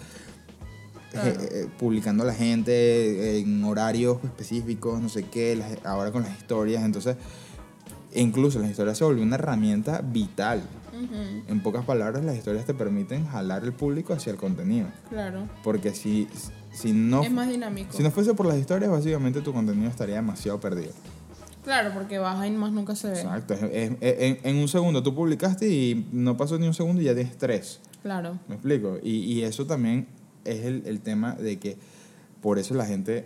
[1.11, 1.29] Claro.
[1.41, 6.21] eh, eh, publicando a la gente en horarios específicos, no sé qué, las- ahora con
[6.23, 6.83] las historias.
[6.83, 7.15] Entonces,
[8.13, 10.61] incluso las historias se volvió una herramienta vital.
[10.93, 14.87] Ujú, En pocas palabras, las historias te permiten jalar el público hacia el contenido.
[15.09, 15.47] claro.
[15.63, 16.27] Porque si,
[16.71, 17.95] si, no, es más dinámico.
[17.95, 20.91] si no fuese por las historias, básicamente tu contenido estaría demasiado perdido.
[21.63, 23.19] Claro, porque baja y más nunca se ve.
[23.21, 23.53] Exacto.
[23.61, 27.37] En, en un segundo tú publicaste y no pasó ni un segundo y ya tienes
[27.37, 27.79] tres.
[28.01, 28.39] Claro.
[28.47, 28.97] ¿Me explico?
[29.03, 30.07] Y, y eso también
[30.51, 31.77] es el, el tema de que
[32.41, 33.25] por eso la gente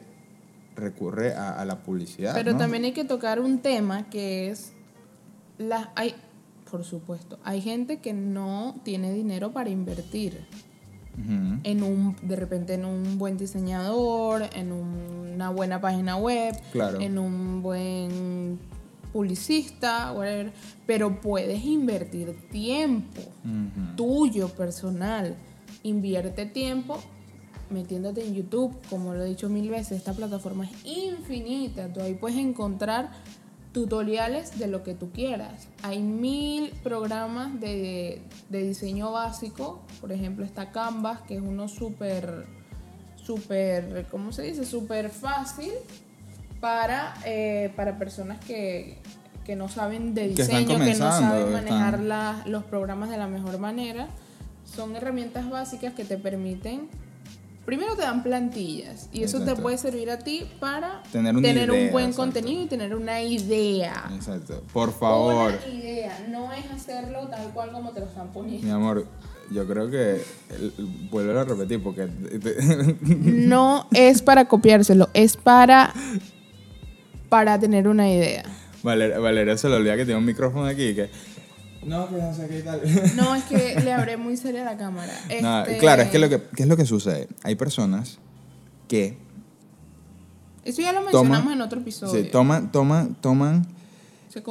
[0.76, 2.34] recurre a, a la publicidad.
[2.34, 2.58] Pero ¿no?
[2.58, 4.74] también hay que tocar un tema que es
[5.58, 6.16] las hay
[6.72, 10.44] por supuesto, hay gente que no tiene dinero para invertir
[11.64, 17.00] en un de repente en un buen diseñador, en una buena página web, Claro.
[17.00, 18.58] en un buen
[19.12, 20.52] publicista, whatever,
[20.88, 23.22] pero puedes invertir tiempo
[23.96, 25.36] tuyo personal.
[25.84, 27.00] Invierte tiempo
[27.74, 31.92] metiéndote en YouTube, como lo he dicho mil veces, esta plataforma es infinita.
[31.92, 33.12] Tú ahí puedes encontrar
[33.74, 35.68] tutoriales de lo que tú quieras.
[35.82, 39.82] Hay mil programas de, de diseño básico.
[40.00, 42.46] Por ejemplo, está Canvas, que es uno súper,
[43.16, 44.64] súper, ¿cómo se dice?
[44.66, 45.72] Súper fácil
[46.60, 48.98] para, eh, para personas que,
[49.44, 53.28] que no saben de diseño, que no saben manejar están- la- los programas de la
[53.28, 54.08] mejor manera.
[54.66, 56.88] Son herramientas básicas que te permiten,
[57.66, 61.92] primero te dan plantillas y eso te puede servir a ti para Tener una un
[61.92, 62.16] buen exacto.
[62.16, 64.10] contenido y tener una idea.
[64.14, 64.62] Exacto.
[64.74, 65.54] Por favor.
[65.66, 68.66] Una idea, no es hacerlo tal cual como te lo están poniendo.
[68.66, 69.06] Mi amor,
[69.52, 70.22] yo creo que
[71.10, 72.08] vuelvo a repetir porque
[73.02, 75.94] No es para copiárselo, es para,
[77.30, 78.44] para tener una idea.
[78.84, 81.10] Valeria, Valeria se le olvida que tiene un micrófono aquí que
[81.86, 82.82] no, que no sé qué tal.
[83.16, 85.14] No, es que le hablé muy seria la cámara.
[85.42, 87.28] No, Este, claro, es que lo que ¿qué es lo que sucede?
[87.44, 88.20] Hay personas
[88.88, 89.18] que
[90.66, 92.24] Eso ya lo toman mencionamos en otro episodio.
[92.24, 93.68] sí, toman toman toman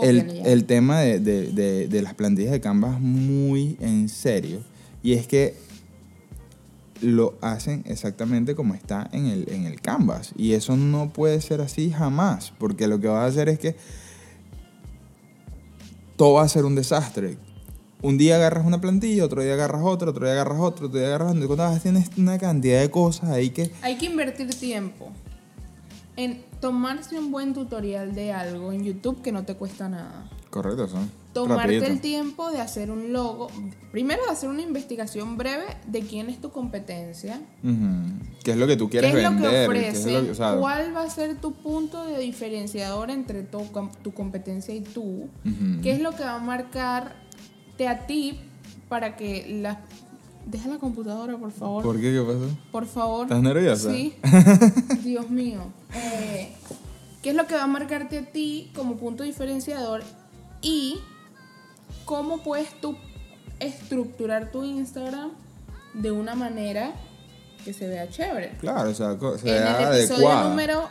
[0.03, 4.61] el, el tema de, de- de- de las plantillas de Canvas muy en serio.
[5.03, 5.57] Y es que
[7.01, 10.33] lo hacen exactamente como está en el, en el Canvas.
[10.37, 12.53] Y eso no puede ser así jamás.
[12.59, 13.75] Porque lo que va a hacer es que
[16.23, 17.37] todo va a ser un desastre.
[18.01, 21.09] Un día agarras una plantilla, otro día agarras otra, otro día agarras otro, otro día
[21.09, 21.45] agarras otra.
[21.45, 23.73] Y cuando tienes una cantidad de cosas ahí que...
[23.83, 25.11] Hay que invertir tiempo
[26.15, 30.31] en tomarse un buen tutorial de algo en YouTube que no te cuesta nada.
[30.49, 31.11] Correcto, son.
[31.33, 31.87] Tomarte rapidito.
[31.87, 33.49] el tiempo de hacer un logo.
[33.91, 37.41] Primero de hacer una investigación breve de quién es tu competencia.
[38.45, 39.71] ¿Qué es lo que tú ¿Qué quieres vender?
[39.71, 43.43] ¿Qué es lo que- o sea, ¿Cuál va a ser tu punto de diferenciador entre
[43.43, 43.61] tu,
[44.03, 45.29] tu competencia y tú?
[45.83, 48.39] ¿Qué es lo que va a marcarte a ti
[48.89, 49.81] para que la...
[50.45, 51.85] Deja la computadora, por favor.
[51.85, 52.13] ¿Por qué?
[52.13, 52.49] ¿Qué pasó?
[52.73, 53.23] Por favor.
[53.27, 53.93] ¿Estás nerviosa?
[53.93, 54.15] Sí.
[55.05, 55.61] Dios mío.
[55.95, 56.53] Eh,
[57.23, 60.03] ¿Qué es lo que va a marcarte a ti como punto diferenciador?
[62.13, 62.95] Cómo puedes tú
[63.59, 65.31] estructurar tu Instagram
[65.95, 66.93] de una manera
[67.65, 68.59] que se vea chévere.
[68.61, 70.49] Claro, o sea, co- En sea el episodio adecuada.
[70.51, 70.89] número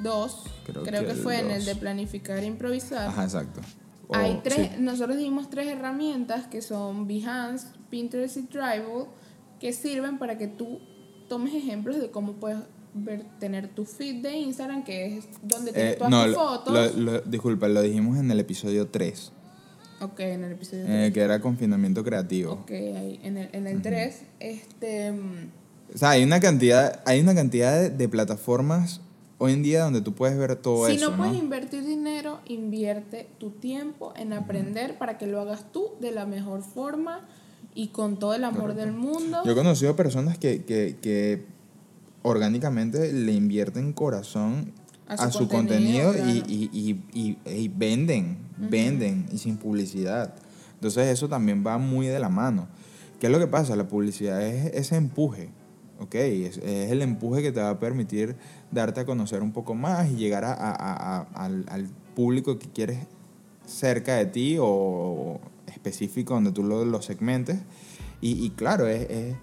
[0.00, 3.06] 2, Creo creo, que fue en el de planificar e improvisar.
[3.06, 3.60] Ajá, exacto.
[4.12, 4.80] Hay tres, sí.
[4.80, 9.06] nosotros dimos tres herramientas que son Behance, Pinterest y Drive
[9.60, 10.80] que sirven para que tú
[11.28, 12.58] tomes ejemplos de cómo puedes
[12.94, 16.74] ver, tener tu feed de Instagram, que es donde tienes Eh, todas no, tus fotos.
[16.96, 19.32] lo- lo- disculpa, lo dijimos en el episodio 3,
[20.00, 21.14] ok, en el episodio en el 3.
[21.14, 22.52] que era confinamiento creativo.
[22.52, 25.50] Ok, ahí, en el, en el 3, este, mm,
[25.94, 29.00] O sea, hay una cantidad, hay una cantidad de, de plataformas
[29.38, 31.22] hoy en día donde tú puedes ver todo si eso, no ¿no?
[31.22, 36.26] puedes invertir dinero, invierte tu tiempo en aprender para que lo hagas tú de la
[36.26, 37.26] mejor forma
[37.74, 39.42] y con todo el amor del mundo.
[39.44, 41.44] Yo he conocido personas que, que, que
[42.22, 44.72] orgánicamente le invierten corazón
[45.08, 50.34] a A su, contenido, contenido, y, y, y, y- venden, venden y sin publicidad.
[50.74, 52.68] Entonces eso también va muy de la mano.
[53.18, 53.74] ¿Qué es lo que pasa?
[53.74, 55.48] La publicidad es ese empuje,
[55.98, 56.14] ¿ok?
[56.14, 58.36] Es, es el empuje que te va a permitir
[58.70, 62.98] darte a conocer un poco más y llegar a, al, al público que quieres
[63.66, 67.58] cerca de ti o específico donde tú lo, lo segmentes.
[68.20, 69.36] Y, y claro, es, es,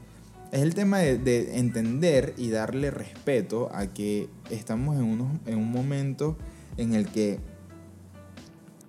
[0.52, 5.58] es el tema de, de entender y darle respeto a que estamos en, unos, en
[5.58, 6.38] un momento
[6.78, 7.40] en el que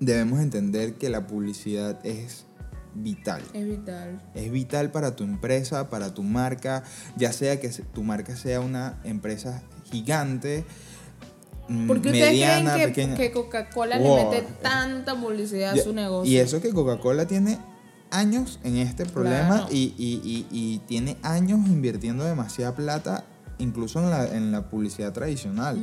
[0.01, 2.47] debemos entender que la publicidad es
[2.95, 3.43] vital.
[3.53, 4.23] Es vital.
[4.35, 6.83] Es vital para tu empresa, para tu marca,
[7.17, 10.65] ya sea que tu marca sea una empresa gigante,
[11.69, 14.17] mm, ¿Por qué ustedes creen que, que Coca-Cola Wow.
[14.17, 16.31] le mete tanta publicidad a su negocio?
[16.31, 17.59] Y eso que Coca-Cola tiene
[18.11, 19.69] años en este problema Claro.
[19.71, 23.25] y, y- y- y tiene años invirtiendo demasiada plata,
[23.59, 25.79] incluso en la, en la publicidad tradicional.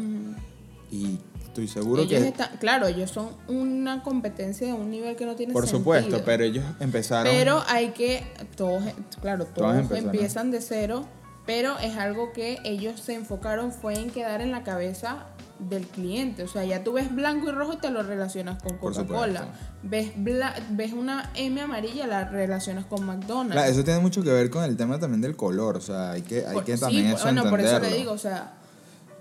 [0.91, 2.33] Y estoy seguro ellos que...
[2.59, 5.79] claro, ellos son una competencia de un nivel que no tiene Por sentido.
[5.79, 7.31] supuesto, pero ellos empezaron...
[7.33, 8.23] Pero hay que,
[8.55, 8.83] todos,
[9.21, 11.05] claro, Todos empiezan de cero,
[11.45, 15.25] pero es algo que ellos se enfocaron fue en quedar en la cabeza
[15.59, 16.43] del cliente.
[16.43, 19.47] O sea, ya tú ves blanco y rojo y te lo relacionas con Coca-Cola.
[19.83, 23.53] Ves, bla- ves una M amarilla, la relacionas con McDonald's.
[23.53, 26.21] Claro, eso tiene mucho que ver con el tema también del color, o sea, hay
[26.23, 27.97] que, hay Por- que sí, también por- eso bueno, por eso le entenderlo.
[27.97, 28.53] digo, o sea,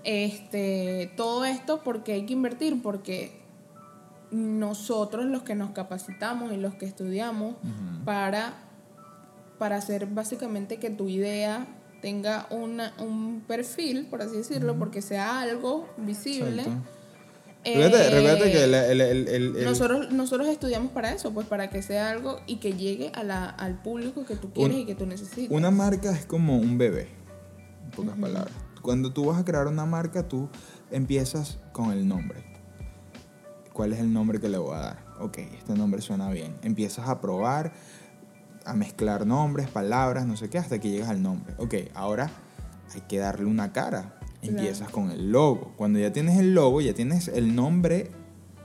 [0.03, 3.41] este, todo esto porque hay que invertir, porque
[4.31, 7.55] nosotros los que nos capacitamos y los que estudiamos
[8.03, 8.53] para,
[9.59, 11.67] para hacer básicamente que tu idea
[12.03, 16.65] tenga una, un perfil, por así decirlo, porque sea algo visible.
[17.63, 22.09] Eh, recuérdate que el, el- el- nosotros, nosotros estudiamos para eso, pues para que sea
[22.09, 25.49] algo y que llegue a la, al público que tú quieres y que tú necesitas.
[25.49, 27.07] Una marca es como un bebé,
[27.85, 28.53] en pocas palabras.
[28.81, 30.49] Cuando tú vas a crear una marca, tú
[30.91, 32.43] empiezas con el nombre.
[33.71, 35.05] ¿Cuál es el nombre que le voy a dar?
[35.21, 36.57] Ok, este nombre suena bien.
[36.63, 37.71] Empiezas a probar,
[38.65, 41.53] a mezclar nombres, palabras, no sé qué, hasta que llegas al nombre.
[41.57, 42.29] Ok, ahora
[42.93, 44.19] hay que darle una cara.
[44.41, 45.73] Empiezas con el logo.
[45.77, 48.11] Cuando ya tienes el logo, ya tienes el nombre,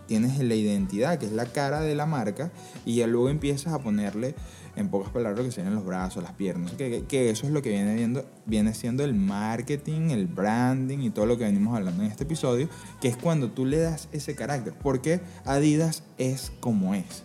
[0.07, 2.51] tienes la identidad, que es la cara de la marca,
[2.85, 4.35] y ya luego empiezas a ponerle,
[4.75, 6.73] en pocas palabras, lo que serían los brazos, las piernas.
[6.73, 10.99] Que, que- que eso es lo que viene, viendo, viene siendo el marketing, el branding
[11.01, 12.69] y todo lo que venimos hablando en este episodio,
[13.01, 14.75] que es cuando tú le das ese carácter.
[14.81, 17.25] Porque Adidas es como es.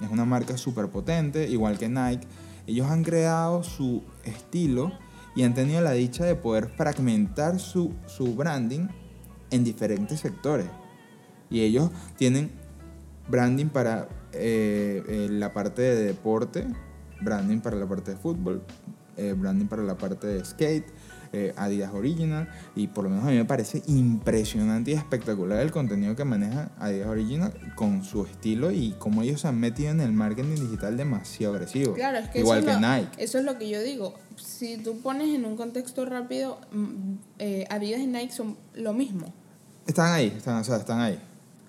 [0.00, 2.26] Es una marca súper potente, igual que Nike.
[2.66, 4.92] Ellos han creado su estilo
[5.34, 8.88] y han tenido la dicha de poder fragmentar su, su branding
[9.50, 10.66] en diferentes sectores.
[11.50, 12.50] Y ellos tienen
[13.28, 16.66] branding para eh, eh, la parte de deporte,
[17.20, 18.62] branding para la parte de fútbol,
[19.16, 20.86] eh, branding para la parte de skate,
[21.32, 22.48] eh, Adidas Original.
[22.74, 26.70] Y por lo menos a mí me parece impresionante y espectacular el contenido que maneja
[26.78, 30.96] Adidas Original con su estilo y cómo ellos se han metido en el marketing digital
[30.96, 31.94] demasiado agresivo.
[31.94, 33.10] Claro, es que Igual que lo, Nike.
[33.18, 34.14] eso es lo que yo digo.
[34.36, 39.32] Si tú pones en un contexto rápido, mm, eh, Adidas y Nike son lo mismo.
[39.86, 41.18] Están ahí, están, o sea, están ahí.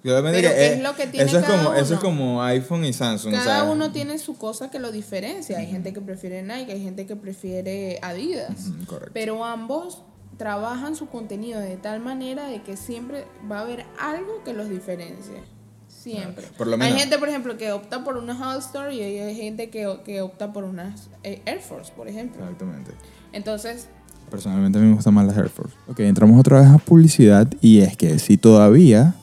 [0.02, 2.02] ¿Qué eh, es lo que tiene eso, es cada como, eso es uno?
[2.02, 3.34] como iPhone y Samsung.
[3.34, 5.58] Cada uno tiene su cosa que lo diferencia.
[5.58, 8.72] Hay gente que prefiere Nike, hay gente que prefiere Adidas.
[8.88, 9.12] Correcto.
[9.14, 10.04] Pero ambos
[10.38, 14.70] trabajan su contenido de tal manera de que siempre va a haber algo que los
[14.70, 15.44] diferencie.
[15.88, 16.48] Siempre.
[16.58, 17.00] Por lo Hay menos.
[17.00, 20.52] gente, por ejemplo, que opta por unas All Star y hay gente que, que opta
[20.52, 22.42] por unas eh, Air Force, por ejemplo.
[22.42, 22.92] Exactamente.
[23.34, 23.88] Entonces,
[24.32, 25.76] Personalmente a mí me gusta más las Air Force.
[25.88, 29.14] Ok, entramos otra vez a publicidad y es que si todavía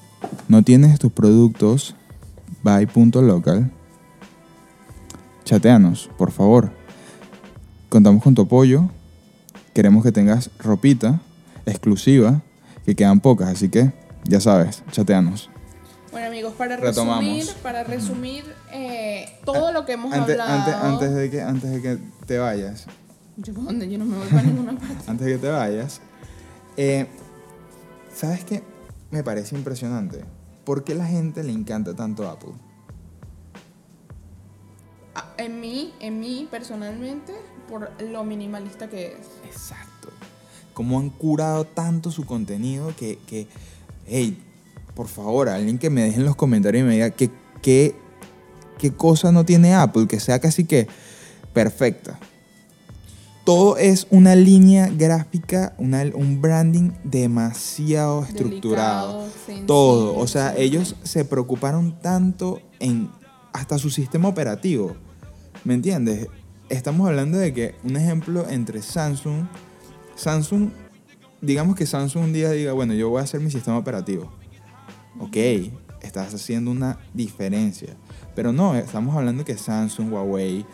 [0.48, 1.94] no tienes tus productos
[2.62, 3.70] by.local,
[5.44, 6.70] chateanos, por favor.
[7.88, 8.90] Contamos con tu apoyo.
[9.74, 11.20] Queremos que tengas ropita
[11.66, 12.42] exclusiva,
[12.84, 13.92] que quedan pocas, así que
[14.24, 15.48] ya sabes, chateanos.
[16.10, 17.24] bueno amigos, para Retomamos.
[17.24, 20.52] resumir, para resumir eh, todo lo que hemos Antes, hablado.
[20.58, 22.86] antes, antes, de que, antes de que te vayas,
[23.36, 23.88] Yo, ¿pa' dónde?
[23.88, 24.96] Yo no me voy para ninguna parte.
[25.06, 26.00] antes de que te vayas,
[26.76, 27.06] eh,
[28.12, 28.62] ¿sabes qué?
[29.10, 30.24] Me parece impresionante.
[30.64, 32.52] ¿Por qué la gente le encanta tanto Apple?
[35.14, 37.32] Ah, En mí, en mí personalmente,
[37.68, 39.26] por lo minimalista que es.
[39.44, 40.10] Exacto.
[40.74, 43.48] Cómo han curado tanto su contenido que, que
[44.06, 44.38] hey,
[44.94, 47.30] por favor, alguien que me deje en los comentarios y me diga qué,
[47.62, 47.94] qué,
[48.78, 50.86] qué cosa no tiene Apple, que sea casi que
[51.52, 52.18] perfecta.
[53.48, 59.22] Todo es una línea gráfica, una- un branding demasiado estructurado.
[59.46, 60.18] Delicado, Todo.
[60.18, 63.08] O sea, ellos se preocuparon tanto en
[63.54, 64.96] hasta su sistema operativo.
[65.64, 66.26] ¿Me entiendes?
[66.68, 69.46] Estamos hablando de que un ejemplo entre Samsung,
[70.14, 70.68] Samsung,
[71.40, 74.30] digamos que Samsung un día diga, bueno, yo voy a hacer mi sistema operativo.
[75.20, 75.36] Ok,
[76.02, 77.96] estás haciendo una diferencia.
[78.34, 80.66] Pero no, estamos hablando que Samsung, Huawei.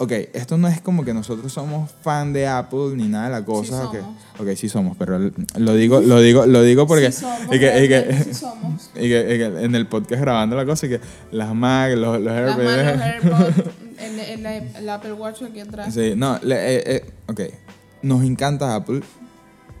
[0.00, 3.44] Ok, esto no es como que nosotros somos fan de Apple ni nada de la
[3.44, 3.82] cosa.
[3.90, 4.16] Sí somos.
[4.38, 5.18] ok, sí somos, pero
[5.56, 7.10] lo digo, lo digo, lo digo porque.
[7.10, 8.90] Sí somos, y que- y que- realmente sí somos.
[8.94, 11.00] y que, y que en el podcast grabando la cosa y que
[11.32, 15.92] las Mac, los, los Las AirPods- manos AirPods, el, el, el Apple Watch aquí atrás.
[15.92, 17.40] Sí, no, le- eh, eh, ok.
[18.02, 19.00] Nos encanta Apple.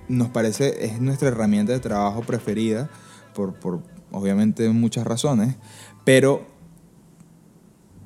[0.08, 2.88] Nos parece, es nuestra herramienta de trabajo preferida
[3.34, 5.54] por, por obviamente muchas razones.
[6.04, 6.44] Pero,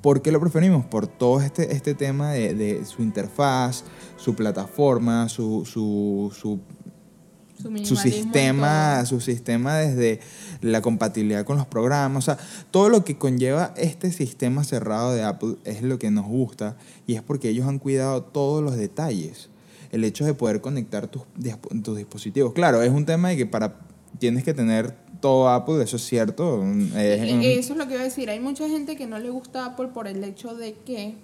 [0.03, 0.85] ¿por qué lo preferimos?
[0.85, 3.85] Por todo este, este tema de, de su interfaz,
[4.17, 6.61] su plataforma, su, su, su
[7.63, 10.19] Su, su sistema, su sistema desde
[10.63, 12.39] la compatibilidad con los programas, o sea,
[12.73, 17.15] todo lo que conlleva este sistema cerrado de Apple es lo que nos gusta y
[17.15, 19.49] es porque ellos han cuidado todos los detalles.
[19.93, 21.23] El hecho de poder conectar tus,
[21.85, 22.53] tus dispositivos.
[22.53, 23.79] Claro, es un tema de que para
[24.19, 26.57] tienes que tener todo Apple, eso es cierto.
[26.61, 28.29] un- Eso es lo que iba a decir.
[28.31, 31.15] Hay mucha gente que no le gusta Apple por el hecho de que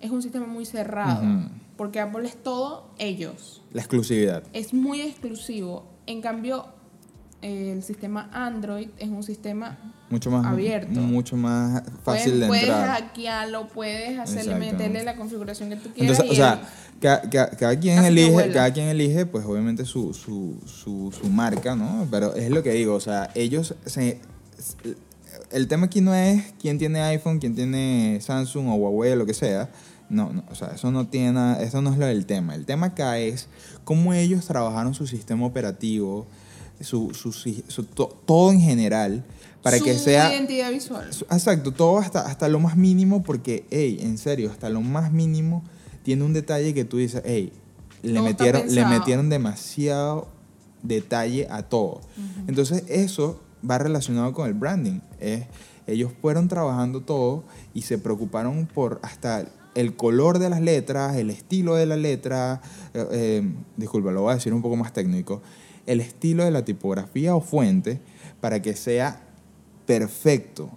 [0.00, 1.22] es un sistema muy cerrado.
[1.76, 3.62] Porque Apple es todo ellos.
[3.72, 4.44] la exclusividad.
[4.52, 5.84] Es muy exclusivo.
[6.06, 6.66] En cambio,
[7.42, 9.76] el sistema Android es un sistema
[10.10, 11.00] Mucho más Abierto.
[11.00, 12.88] Mucho más fácil puedes, de puedes entrar.
[13.02, 16.20] hackearlo, puedes hacerle, meterle la configuración que tú quieras.
[16.20, 16.62] Entonces, o sea,
[17.04, 21.76] cada, cada- cada quien elige, cada quien elige, pues obviamente su, su, su, su marca,
[21.76, 22.06] ¿no?
[22.10, 24.20] Pero es lo que digo, o sea, ellos se,
[25.50, 29.26] el tema aquí no es quién tiene iPhone, quién tiene Samsung o Huawei o lo
[29.26, 29.70] que sea.
[30.08, 32.54] No, no, o sea, eso no tiene nada, eso no es lo del tema.
[32.54, 33.48] El tema acá es
[33.84, 36.26] cómo ellos trabajaron su sistema operativo,
[36.80, 39.24] su, su, to- todo en general,
[39.62, 41.12] para que sea identidad visual.
[41.12, 45.10] su- Exacto, todo hasta, hasta lo más mínimo, porque, hey, en serio, hasta lo más
[45.12, 45.62] mínimo
[46.04, 47.52] tiene un detalle que tú dices, hey,
[48.02, 50.28] le Todo metieron, le metieron demasiado
[50.82, 52.02] detalle a todo.
[52.46, 55.00] Entonces, eso va relacionado con el branding.
[55.18, 55.46] Es,
[55.86, 61.30] ellos fueron trabajando todo y se preocuparon por hasta el color de las letras, el
[61.30, 62.60] estilo de la letra,
[62.92, 65.42] eh, eh, disculpa, lo voy a decir un poco más técnico,
[65.86, 68.00] el estilo de la tipografía o fuente
[68.40, 69.20] para que sea
[69.86, 70.70] perfecto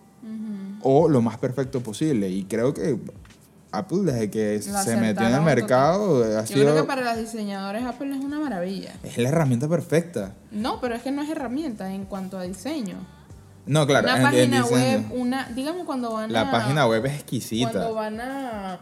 [0.81, 2.29] o lo más perfecto posible.
[2.29, 2.97] Y creo que
[3.71, 7.83] Apple, desde que se metió en el mercado, ha Yo creo que para los diseñadores
[7.83, 8.93] Apple es una maravilla.
[9.03, 10.33] Es la herramienta perfecta.
[10.51, 12.95] No, pero es que no es herramienta en cuanto a diseño.
[13.65, 17.15] No, claro, una en- página web, una, digamos cuando van La a, página web es
[17.15, 17.69] exquisita.
[17.71, 18.79] cuando van a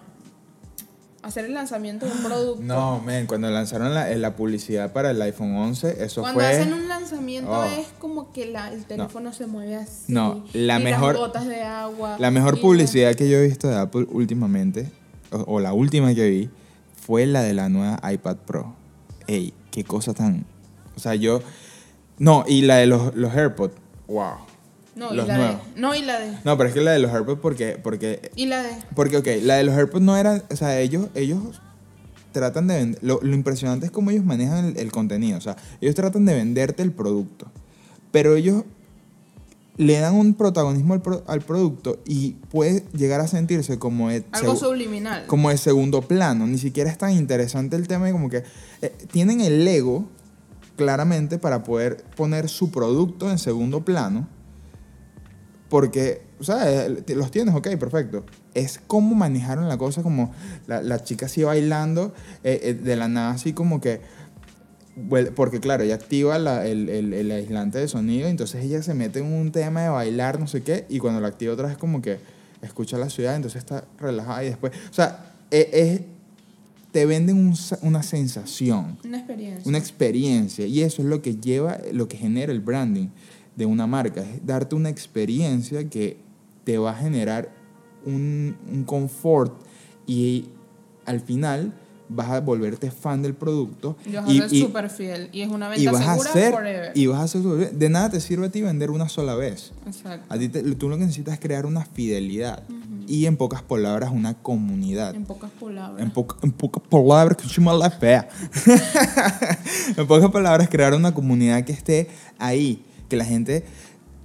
[1.26, 2.62] hacer el lanzamiento de un producto.
[2.64, 6.47] No, men, cuando lanzaron la, eh, la publicidad para el iPhone 11, eso Cuando fue.
[6.49, 7.64] hacen un lanzamiento Oh.
[7.66, 10.04] es como que la- el teléfono se mueve así.
[10.14, 12.18] No, la y mejor- Las gotas de agua.
[12.20, 14.91] La mejor publicidad que yo he visto de Apple últimamente,
[15.32, 16.49] o, o la última que vi,
[17.06, 18.74] fue la de la nueva iPad Pro.
[19.28, 20.45] Ey, qué cosa tan.
[20.95, 21.41] O sea, yo.
[22.18, 23.74] No, y la de los, los AirPods.
[24.08, 24.45] Wow.
[24.96, 25.62] No, y la nuevos.
[25.76, 25.82] de.
[25.82, 26.32] No, y la de.
[26.46, 27.78] No, pero es que la de los AirPods, porque.
[27.82, 28.70] Porque, Y la de.
[28.96, 30.41] porque ok, la de los AirPods no era.
[30.50, 31.08] O sea, ellos.
[31.16, 31.62] ellos
[32.32, 33.04] tratan de vender.
[33.04, 35.38] Lo, lo impresionante es cómo ellos manejan el, el contenido.
[35.38, 37.52] O sea, ellos tratan de venderte el producto.
[38.12, 38.64] Pero ellos
[39.78, 44.24] le dan un protagonismo al, pro- al producto y puede llegar a sentirse como de,
[44.32, 45.26] Algo subliminal.
[45.28, 46.48] como de segundo plano.
[46.48, 48.43] Ni siquiera es tan interesante el tema y como que
[48.82, 50.06] eh, tienen el ego
[50.78, 54.28] claramente para poder poner su producto en segundo plano
[55.76, 58.23] porque, o sea, los tienes, ok, perfecto.
[58.53, 60.32] Es cómo manejaron la cosa, como
[60.67, 62.13] la, la chica así bailando,
[62.45, 63.99] eh, eh, de la nada así como que...
[65.36, 69.19] Porque claro, ella activa la- el, el- el aislante de sonido, entonces ella se mete
[69.19, 72.01] en un tema de bailar, no sé qué, y cuando lo activa otra vez como
[72.01, 72.19] que
[72.61, 74.71] escucha la ciudad, entonces está relajada y después...
[74.89, 76.01] O sea, e- es,
[76.93, 79.67] te venden un una sensación Una experiencia.
[79.67, 83.09] una experiencia y eso es lo que lleva, lo que genera el branding
[83.56, 86.18] de una marca, es darte una experiencia que
[86.64, 87.49] te va a generar
[88.06, 89.53] un, un confort
[90.08, 90.45] y
[91.06, 91.74] al final
[92.08, 95.30] vas a volverte fan del producto Yo y, soy y- súper fiel.
[95.32, 96.91] Y es una y venta vas a hacer forever.
[96.93, 100.26] y vas a hacer de nada te sirve a ti vender una sola vez Exacto.
[100.32, 102.62] a ti te- tú lo que necesitas es crear una fidelidad
[103.08, 106.01] y en pocas palabras una comunidad En pocas palabras.
[106.03, 108.28] en, poca- en pocas palabras, que la fea.
[109.97, 112.08] en pocas palabras, crear una comunidad que esté
[112.39, 113.66] ahí, que la gente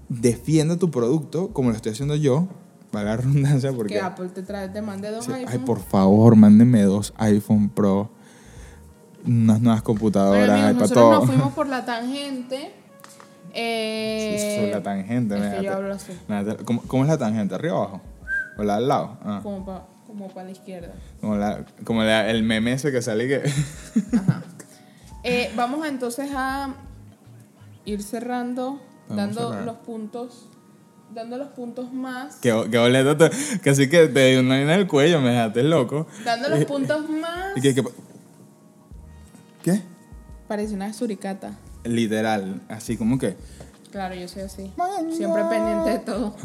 [0.08, 2.48] defienda tu producto, como lo estoy haciendo yo,
[2.90, 3.94] para la redundancia, porque.
[3.94, 5.48] que Apple te trae, te mande dos iPhones.
[5.48, 8.10] ay, por favor, mándenme dos iPhone Pro,
[9.26, 11.20] unas nuevas computadoras, Bueno, amigos, nosotros todo.
[11.20, 12.72] nos fuimos por la tangente.
[13.52, 16.12] Eh, Sobre la tangente, es que yo hablo así,
[16.64, 17.54] ¿Cómo, cómo es la tangente?
[17.54, 18.00] ¿Arriba o abajo?
[18.56, 19.18] ¿O la al lado?
[19.24, 20.92] Ah, como para como pa la izquierda.
[21.20, 23.36] como la, como la- el meme ese que sale que.
[24.16, 24.42] Ajá.
[25.22, 26.74] Eh, vamos entonces a
[27.90, 30.48] ir cerrando, Vamos dando los puntos,
[31.14, 33.30] dando los puntos más, Que, que boleto, te-
[33.62, 36.06] que así que te dio una vaina en el cuello, me dejaste loco.
[36.24, 37.56] dando los puntos más.
[37.56, 37.84] ¿Y qué, qué,
[39.62, 39.82] qué?
[40.48, 41.58] Parece una suricata.
[41.84, 43.36] Literal, así como que.
[43.90, 44.70] Claro, yo soy así.
[45.12, 46.36] Siempre pendiente de todo.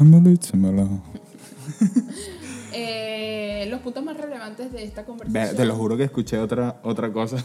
[2.78, 5.56] Eh, los puntos más relevantes de esta Ve, conversación.
[5.56, 7.42] Te lo juro que escuché otra, otra cosa.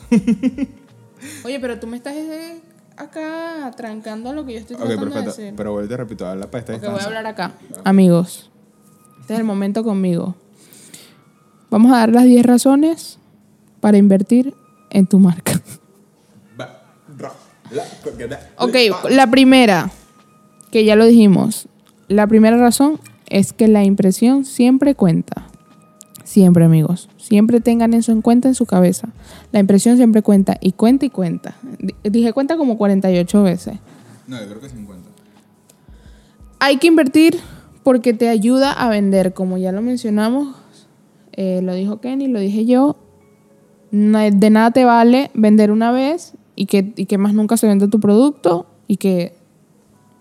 [1.45, 2.60] Oye, pero tú me estás eh,
[2.98, 5.36] acá trancando lo que yo estoy tratando de perfecto.
[5.38, 5.54] decir.
[5.56, 7.54] Pero vuelve, repito, habla para esta voy a hablar acá.
[7.84, 8.50] Amigos,
[9.22, 10.36] este es el momento conmigo.
[11.70, 13.18] Vamos a dar las 10 razones
[13.80, 14.54] para invertir
[14.89, 15.54] en tu marca.
[18.58, 18.76] Ok,
[19.10, 19.89] la primera,
[20.72, 21.68] que ya lo dijimos.
[22.08, 25.48] La primera razón es que la impresión siempre cuenta.
[26.24, 27.10] Siempre, amigos.
[27.18, 29.10] Siempre tengan eso en cuenta en su cabeza.
[29.52, 31.56] La impresión siempre cuenta y cuenta y cuenta.
[31.80, 33.76] Di- Dije cuenta como 48 veces.
[34.28, 35.10] No, yo creo que 50.
[36.60, 37.40] Hay que invertir
[37.84, 40.56] porque te ayuda a vender, como ya lo mencionamos,
[41.34, 42.98] eh, lo dijo Kenny, lo dije yo.
[43.92, 47.88] De nada te vale vender una vez y que, y que más nunca se venda
[47.90, 49.34] tu producto y que,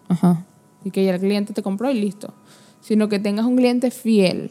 [0.09, 0.47] ajá,
[0.85, 2.33] y que ya el cliente te compró y listo.
[2.81, 4.51] Sino que tengas un cliente fiel.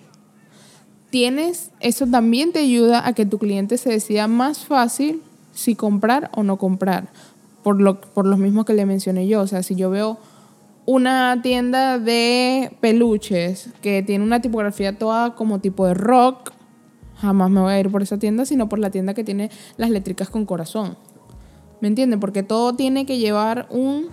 [1.10, 5.22] Tienes, eso también te ayuda a que tu cliente se decida más fácil
[5.54, 7.10] si comprar o no comprar.
[7.64, 9.42] Por, lo, por los mismos que le mencioné yo.
[9.42, 10.20] O sea, si yo veo
[10.86, 16.52] una tienda de peluches que tiene una tipografía toda como tipo de rock,
[17.18, 19.90] jamás me voy a ir por esa tienda, sino por la tienda que tiene las
[19.90, 20.98] letricas con corazón.
[21.82, 22.20] ¿Me entienden?
[22.20, 24.08] Porque todo tiene que llevar un,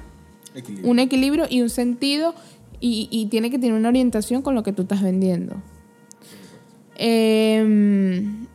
[0.54, 0.90] Equilibrio.
[0.90, 2.34] un equilibrio y un sentido
[2.80, 5.56] y, y tiene que tener una orientación con lo que tú estás vendiendo.
[6.98, 8.46] Em,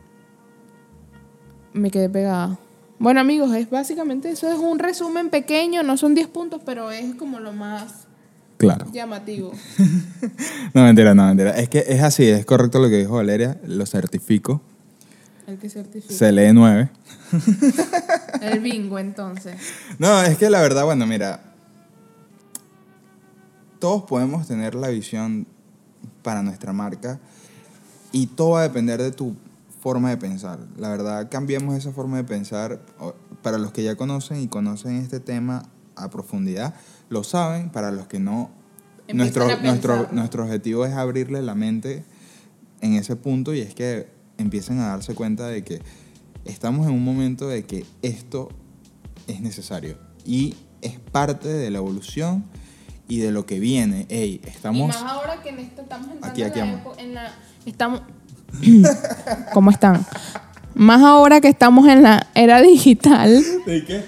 [1.72, 2.58] me quedé pegada.
[2.98, 7.14] Bueno amigos, es básicamente eso, es un resumen pequeño, no son 10 puntos, pero es
[7.16, 8.06] como lo más
[8.58, 8.86] Claro.
[8.92, 9.52] llamativo.
[10.74, 11.50] No, mentira, no, mentira.
[11.50, 14.60] Es que es así, es correcto lo que dijo Valeria, lo certifico.
[15.46, 16.14] El que certifica.
[16.14, 16.88] Se lee 9.
[18.40, 19.56] El bingo, entonces.
[19.98, 21.40] No, es que la verdad, bueno, mira,
[23.80, 25.46] todos podemos tener la visión
[26.22, 27.18] para nuestra marca
[28.12, 29.34] y todo va a depender de tu
[29.80, 30.60] forma de pensar.
[30.76, 32.80] La verdad, cambiemos esa forma de pensar.
[33.42, 35.64] Para los que ya conocen y conocen este tema
[35.96, 36.74] a profundidad,
[37.08, 37.70] lo saben.
[37.70, 38.50] Para los que no,
[39.12, 42.04] nuestro, nuestro, nuestro objetivo es abrirle la mente
[42.80, 44.08] en ese punto y es que
[44.38, 45.82] empiecen a darse cuenta de que
[46.44, 48.48] estamos en un momento de que esto
[49.26, 52.44] es necesario y es parte de la evolución
[53.08, 54.06] y de lo que viene.
[54.08, 54.88] Ey, Y estamos...
[54.88, 56.60] más ahora que en esta estamos entrando Aquí, aquí,
[56.98, 57.32] en, la
[57.66, 58.02] Estamos...
[59.52, 60.04] ¿Cómo están?
[60.74, 64.02] Más ahora que estamos en la era digital, ¿De qué?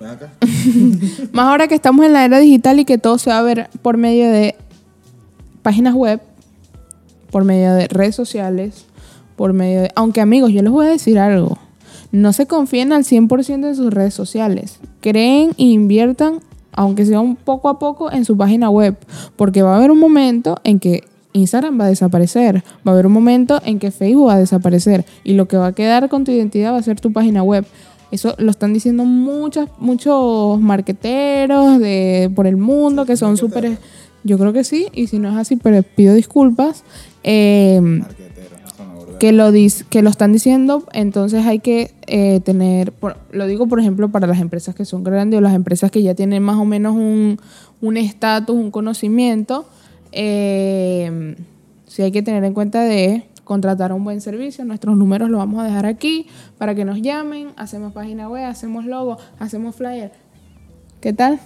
[0.00, 0.32] Ven acá.
[1.32, 3.70] más ahora que estamos en la era digital y que todo se va a ver
[3.82, 4.54] por medio de
[5.62, 6.20] páginas web,
[7.30, 8.84] por medio de redes sociales,
[9.36, 9.90] por medio de...
[9.96, 11.58] Aunque amigos, yo les voy a decir algo.
[12.12, 14.78] No se confíen al 100% en sus redes sociales.
[15.00, 16.40] Creen e inviertan,
[16.72, 18.96] aunque sea un poco a poco, en su página web.
[19.36, 21.02] Porque va a haber un momento en que
[21.34, 22.64] Instagram va a desaparecer.
[22.86, 25.04] Va a haber un momento en que Facebook va a desaparecer.
[25.22, 27.66] Y lo que va a quedar con tu identidad va a ser tu página web.
[28.10, 33.76] Eso lo están diciendo muchas, muchos marqueteros de, por el mundo que son súper
[34.22, 36.82] Yo creo que sí, y si no es así, pero pido disculpas.
[37.24, 38.00] Eh,
[39.20, 43.66] que lo, dis- que lo están diciendo, entonces hay que eh, tener, por- lo digo
[43.68, 46.56] por ejemplo para las empresas que son grandes o las empresas que ya tienen más
[46.56, 47.38] o menos un
[47.80, 49.66] un estatus, un conocimiento,
[50.14, 51.36] eh,
[51.86, 54.64] sí hay que tener en cuenta de contratar un buen servicio.
[54.64, 56.26] Nuestros números los vamos a dejar aquí
[56.58, 60.12] para que nos llamen, hacemos página web, hacemos logo, hacemos flyer.
[61.00, 61.38] ¿Qué tal?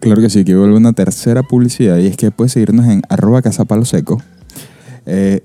[0.00, 3.40] Claro que sí, que vuelve una tercera publicidad y es que puedes seguirnos en arroba
[3.40, 4.20] casapaloseco.
[5.06, 5.42] Eh,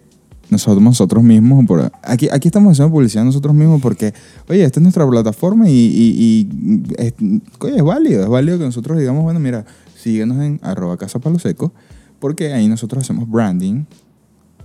[0.50, 4.14] nosotros, nosotros mismos, por, aquí, aquí estamos haciendo publicidad nosotros mismos porque,
[4.48, 6.50] oye, esta es nuestra plataforma y,
[6.98, 9.64] es, es válido, es válido que nosotros digamos, bueno, mira,
[9.96, 11.72] síguenos en arroba casapaloseco
[12.20, 13.84] porque ahí nosotros hacemos branding,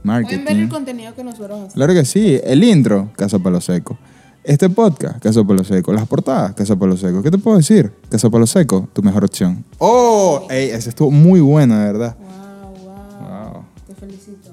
[0.02, 0.68] Pueden ver el marketing.
[0.68, 1.72] contenido que nosotros hacemos.
[1.74, 3.96] Claro que sí, el intro, Casa Palo Seco.
[4.42, 5.92] Este podcast, Casa Palo Seco.
[5.94, 7.22] Las portadas, Casa Palo Seco.
[7.22, 7.90] ¿Qué te puedo decir?
[8.10, 9.64] Casa Palo Seco, tu mejor opción.
[9.78, 10.46] ¡Oh!
[10.50, 12.16] Ey, ese estuvo muy bueno, de verdad.
[12.18, 13.52] Wow, wow.
[13.54, 13.64] Wow.
[13.86, 14.50] Te felicito.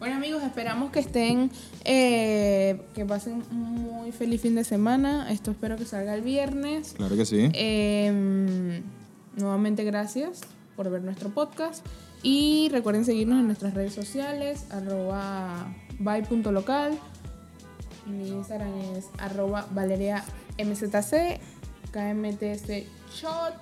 [0.00, 1.50] Bueno amigos, esperamos que estén,
[1.84, 5.30] eh, que pasen un muy feliz fin de semana.
[5.30, 6.94] Esto espero que salga el viernes.
[6.96, 7.50] Claro que sí.
[7.52, 8.82] Eh,
[9.36, 10.40] nuevamente gracias
[10.74, 11.84] por ver nuestro podcast
[12.22, 16.98] y recuerden seguirnos en nuestras redes sociales arroba by.local
[18.06, 20.24] mi Instagram es arroba valeria
[20.58, 21.40] mzc
[21.92, 22.68] kmts
[23.14, 23.54] shot.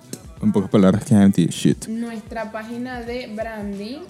[0.42, 1.86] En pocas palabras, que empty shit.
[1.88, 4.00] nuestra página de branding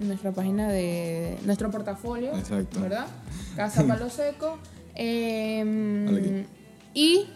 [0.00, 2.80] nuestra página de nuestro portafolio Exacto.
[2.80, 3.06] verdad
[3.56, 4.58] casa palo seco.
[5.02, 6.44] Eh,
[6.92, 7.26] y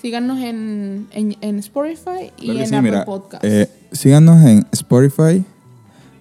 [0.00, 3.04] síganos en, en, en Spotify y Claro en sí, Apple mira.
[3.04, 5.44] Podcast eh, síganos en Spotify,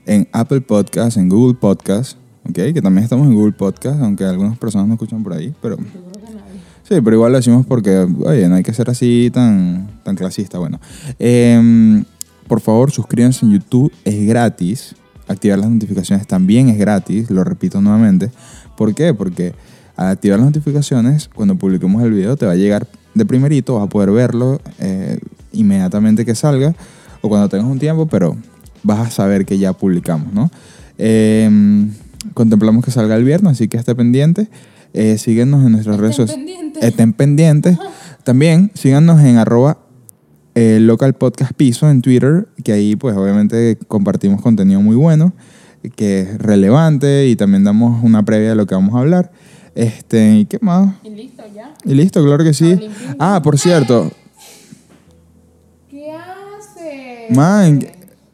[0.05, 2.17] en Apple Podcast, en Google Podcast.
[2.47, 2.55] ¿Ok?
[2.73, 5.77] Que también estamos en Google Podcast, aunque algunas personas no escuchan por ahí, pero.
[6.87, 10.57] Sí, pero igual lo decimos porque, oye, no hay que ser así tan, tan clasista.
[10.57, 10.79] Bueno,
[11.19, 12.03] Em,
[12.47, 14.95] por favor, suscríbanse en YouTube, es gratis.
[15.27, 18.31] Activar las notificaciones también es gratis, lo repito nuevamente.
[18.75, 19.13] ¿Por qué?
[19.13, 19.53] Porque
[19.95, 23.85] al activar las notificaciones, cuando publiquemos el video, te va a llegar de primerito, vas
[23.85, 25.19] a poder verlo eh,
[25.51, 26.75] inmediatamente que salga
[27.21, 28.37] o cuando tengas un tiempo, pero
[28.83, 30.49] vas a saber que ya publicamos, ¿no?
[30.97, 31.91] Em,
[32.33, 34.49] contemplamos que salga el viernes, así que esté pendiente.
[34.93, 36.49] Eh, síguenos en nuestras redes sociales.
[36.81, 37.77] Estén pendientes.
[38.23, 39.79] También síganos en arroba
[40.55, 45.33] eh, local podcast piso en Twitter, que ahí pues obviamente compartimos contenido muy bueno,
[45.95, 49.31] que es relevante y también damos una previa de lo que vamos a hablar.
[49.75, 50.95] Este, ¿y qué más?
[51.03, 51.73] Y listo ya.
[51.83, 52.89] Y listo, claro que sí.
[53.19, 54.11] Ah, por cierto,
[55.89, 57.27] ¿Qué hace?
[57.29, 57.79] man,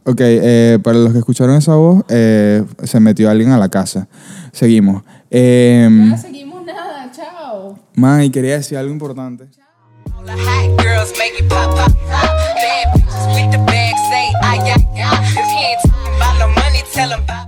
[0.06, 4.08] ok, eh, para los que escucharon esa voz, eh, se metió alguien a la casa.
[4.52, 5.04] Seguimos.
[5.04, 7.78] No seguimos nada, chao.
[7.96, 9.48] man, y quería decir algo importante.
[16.96, 17.45] The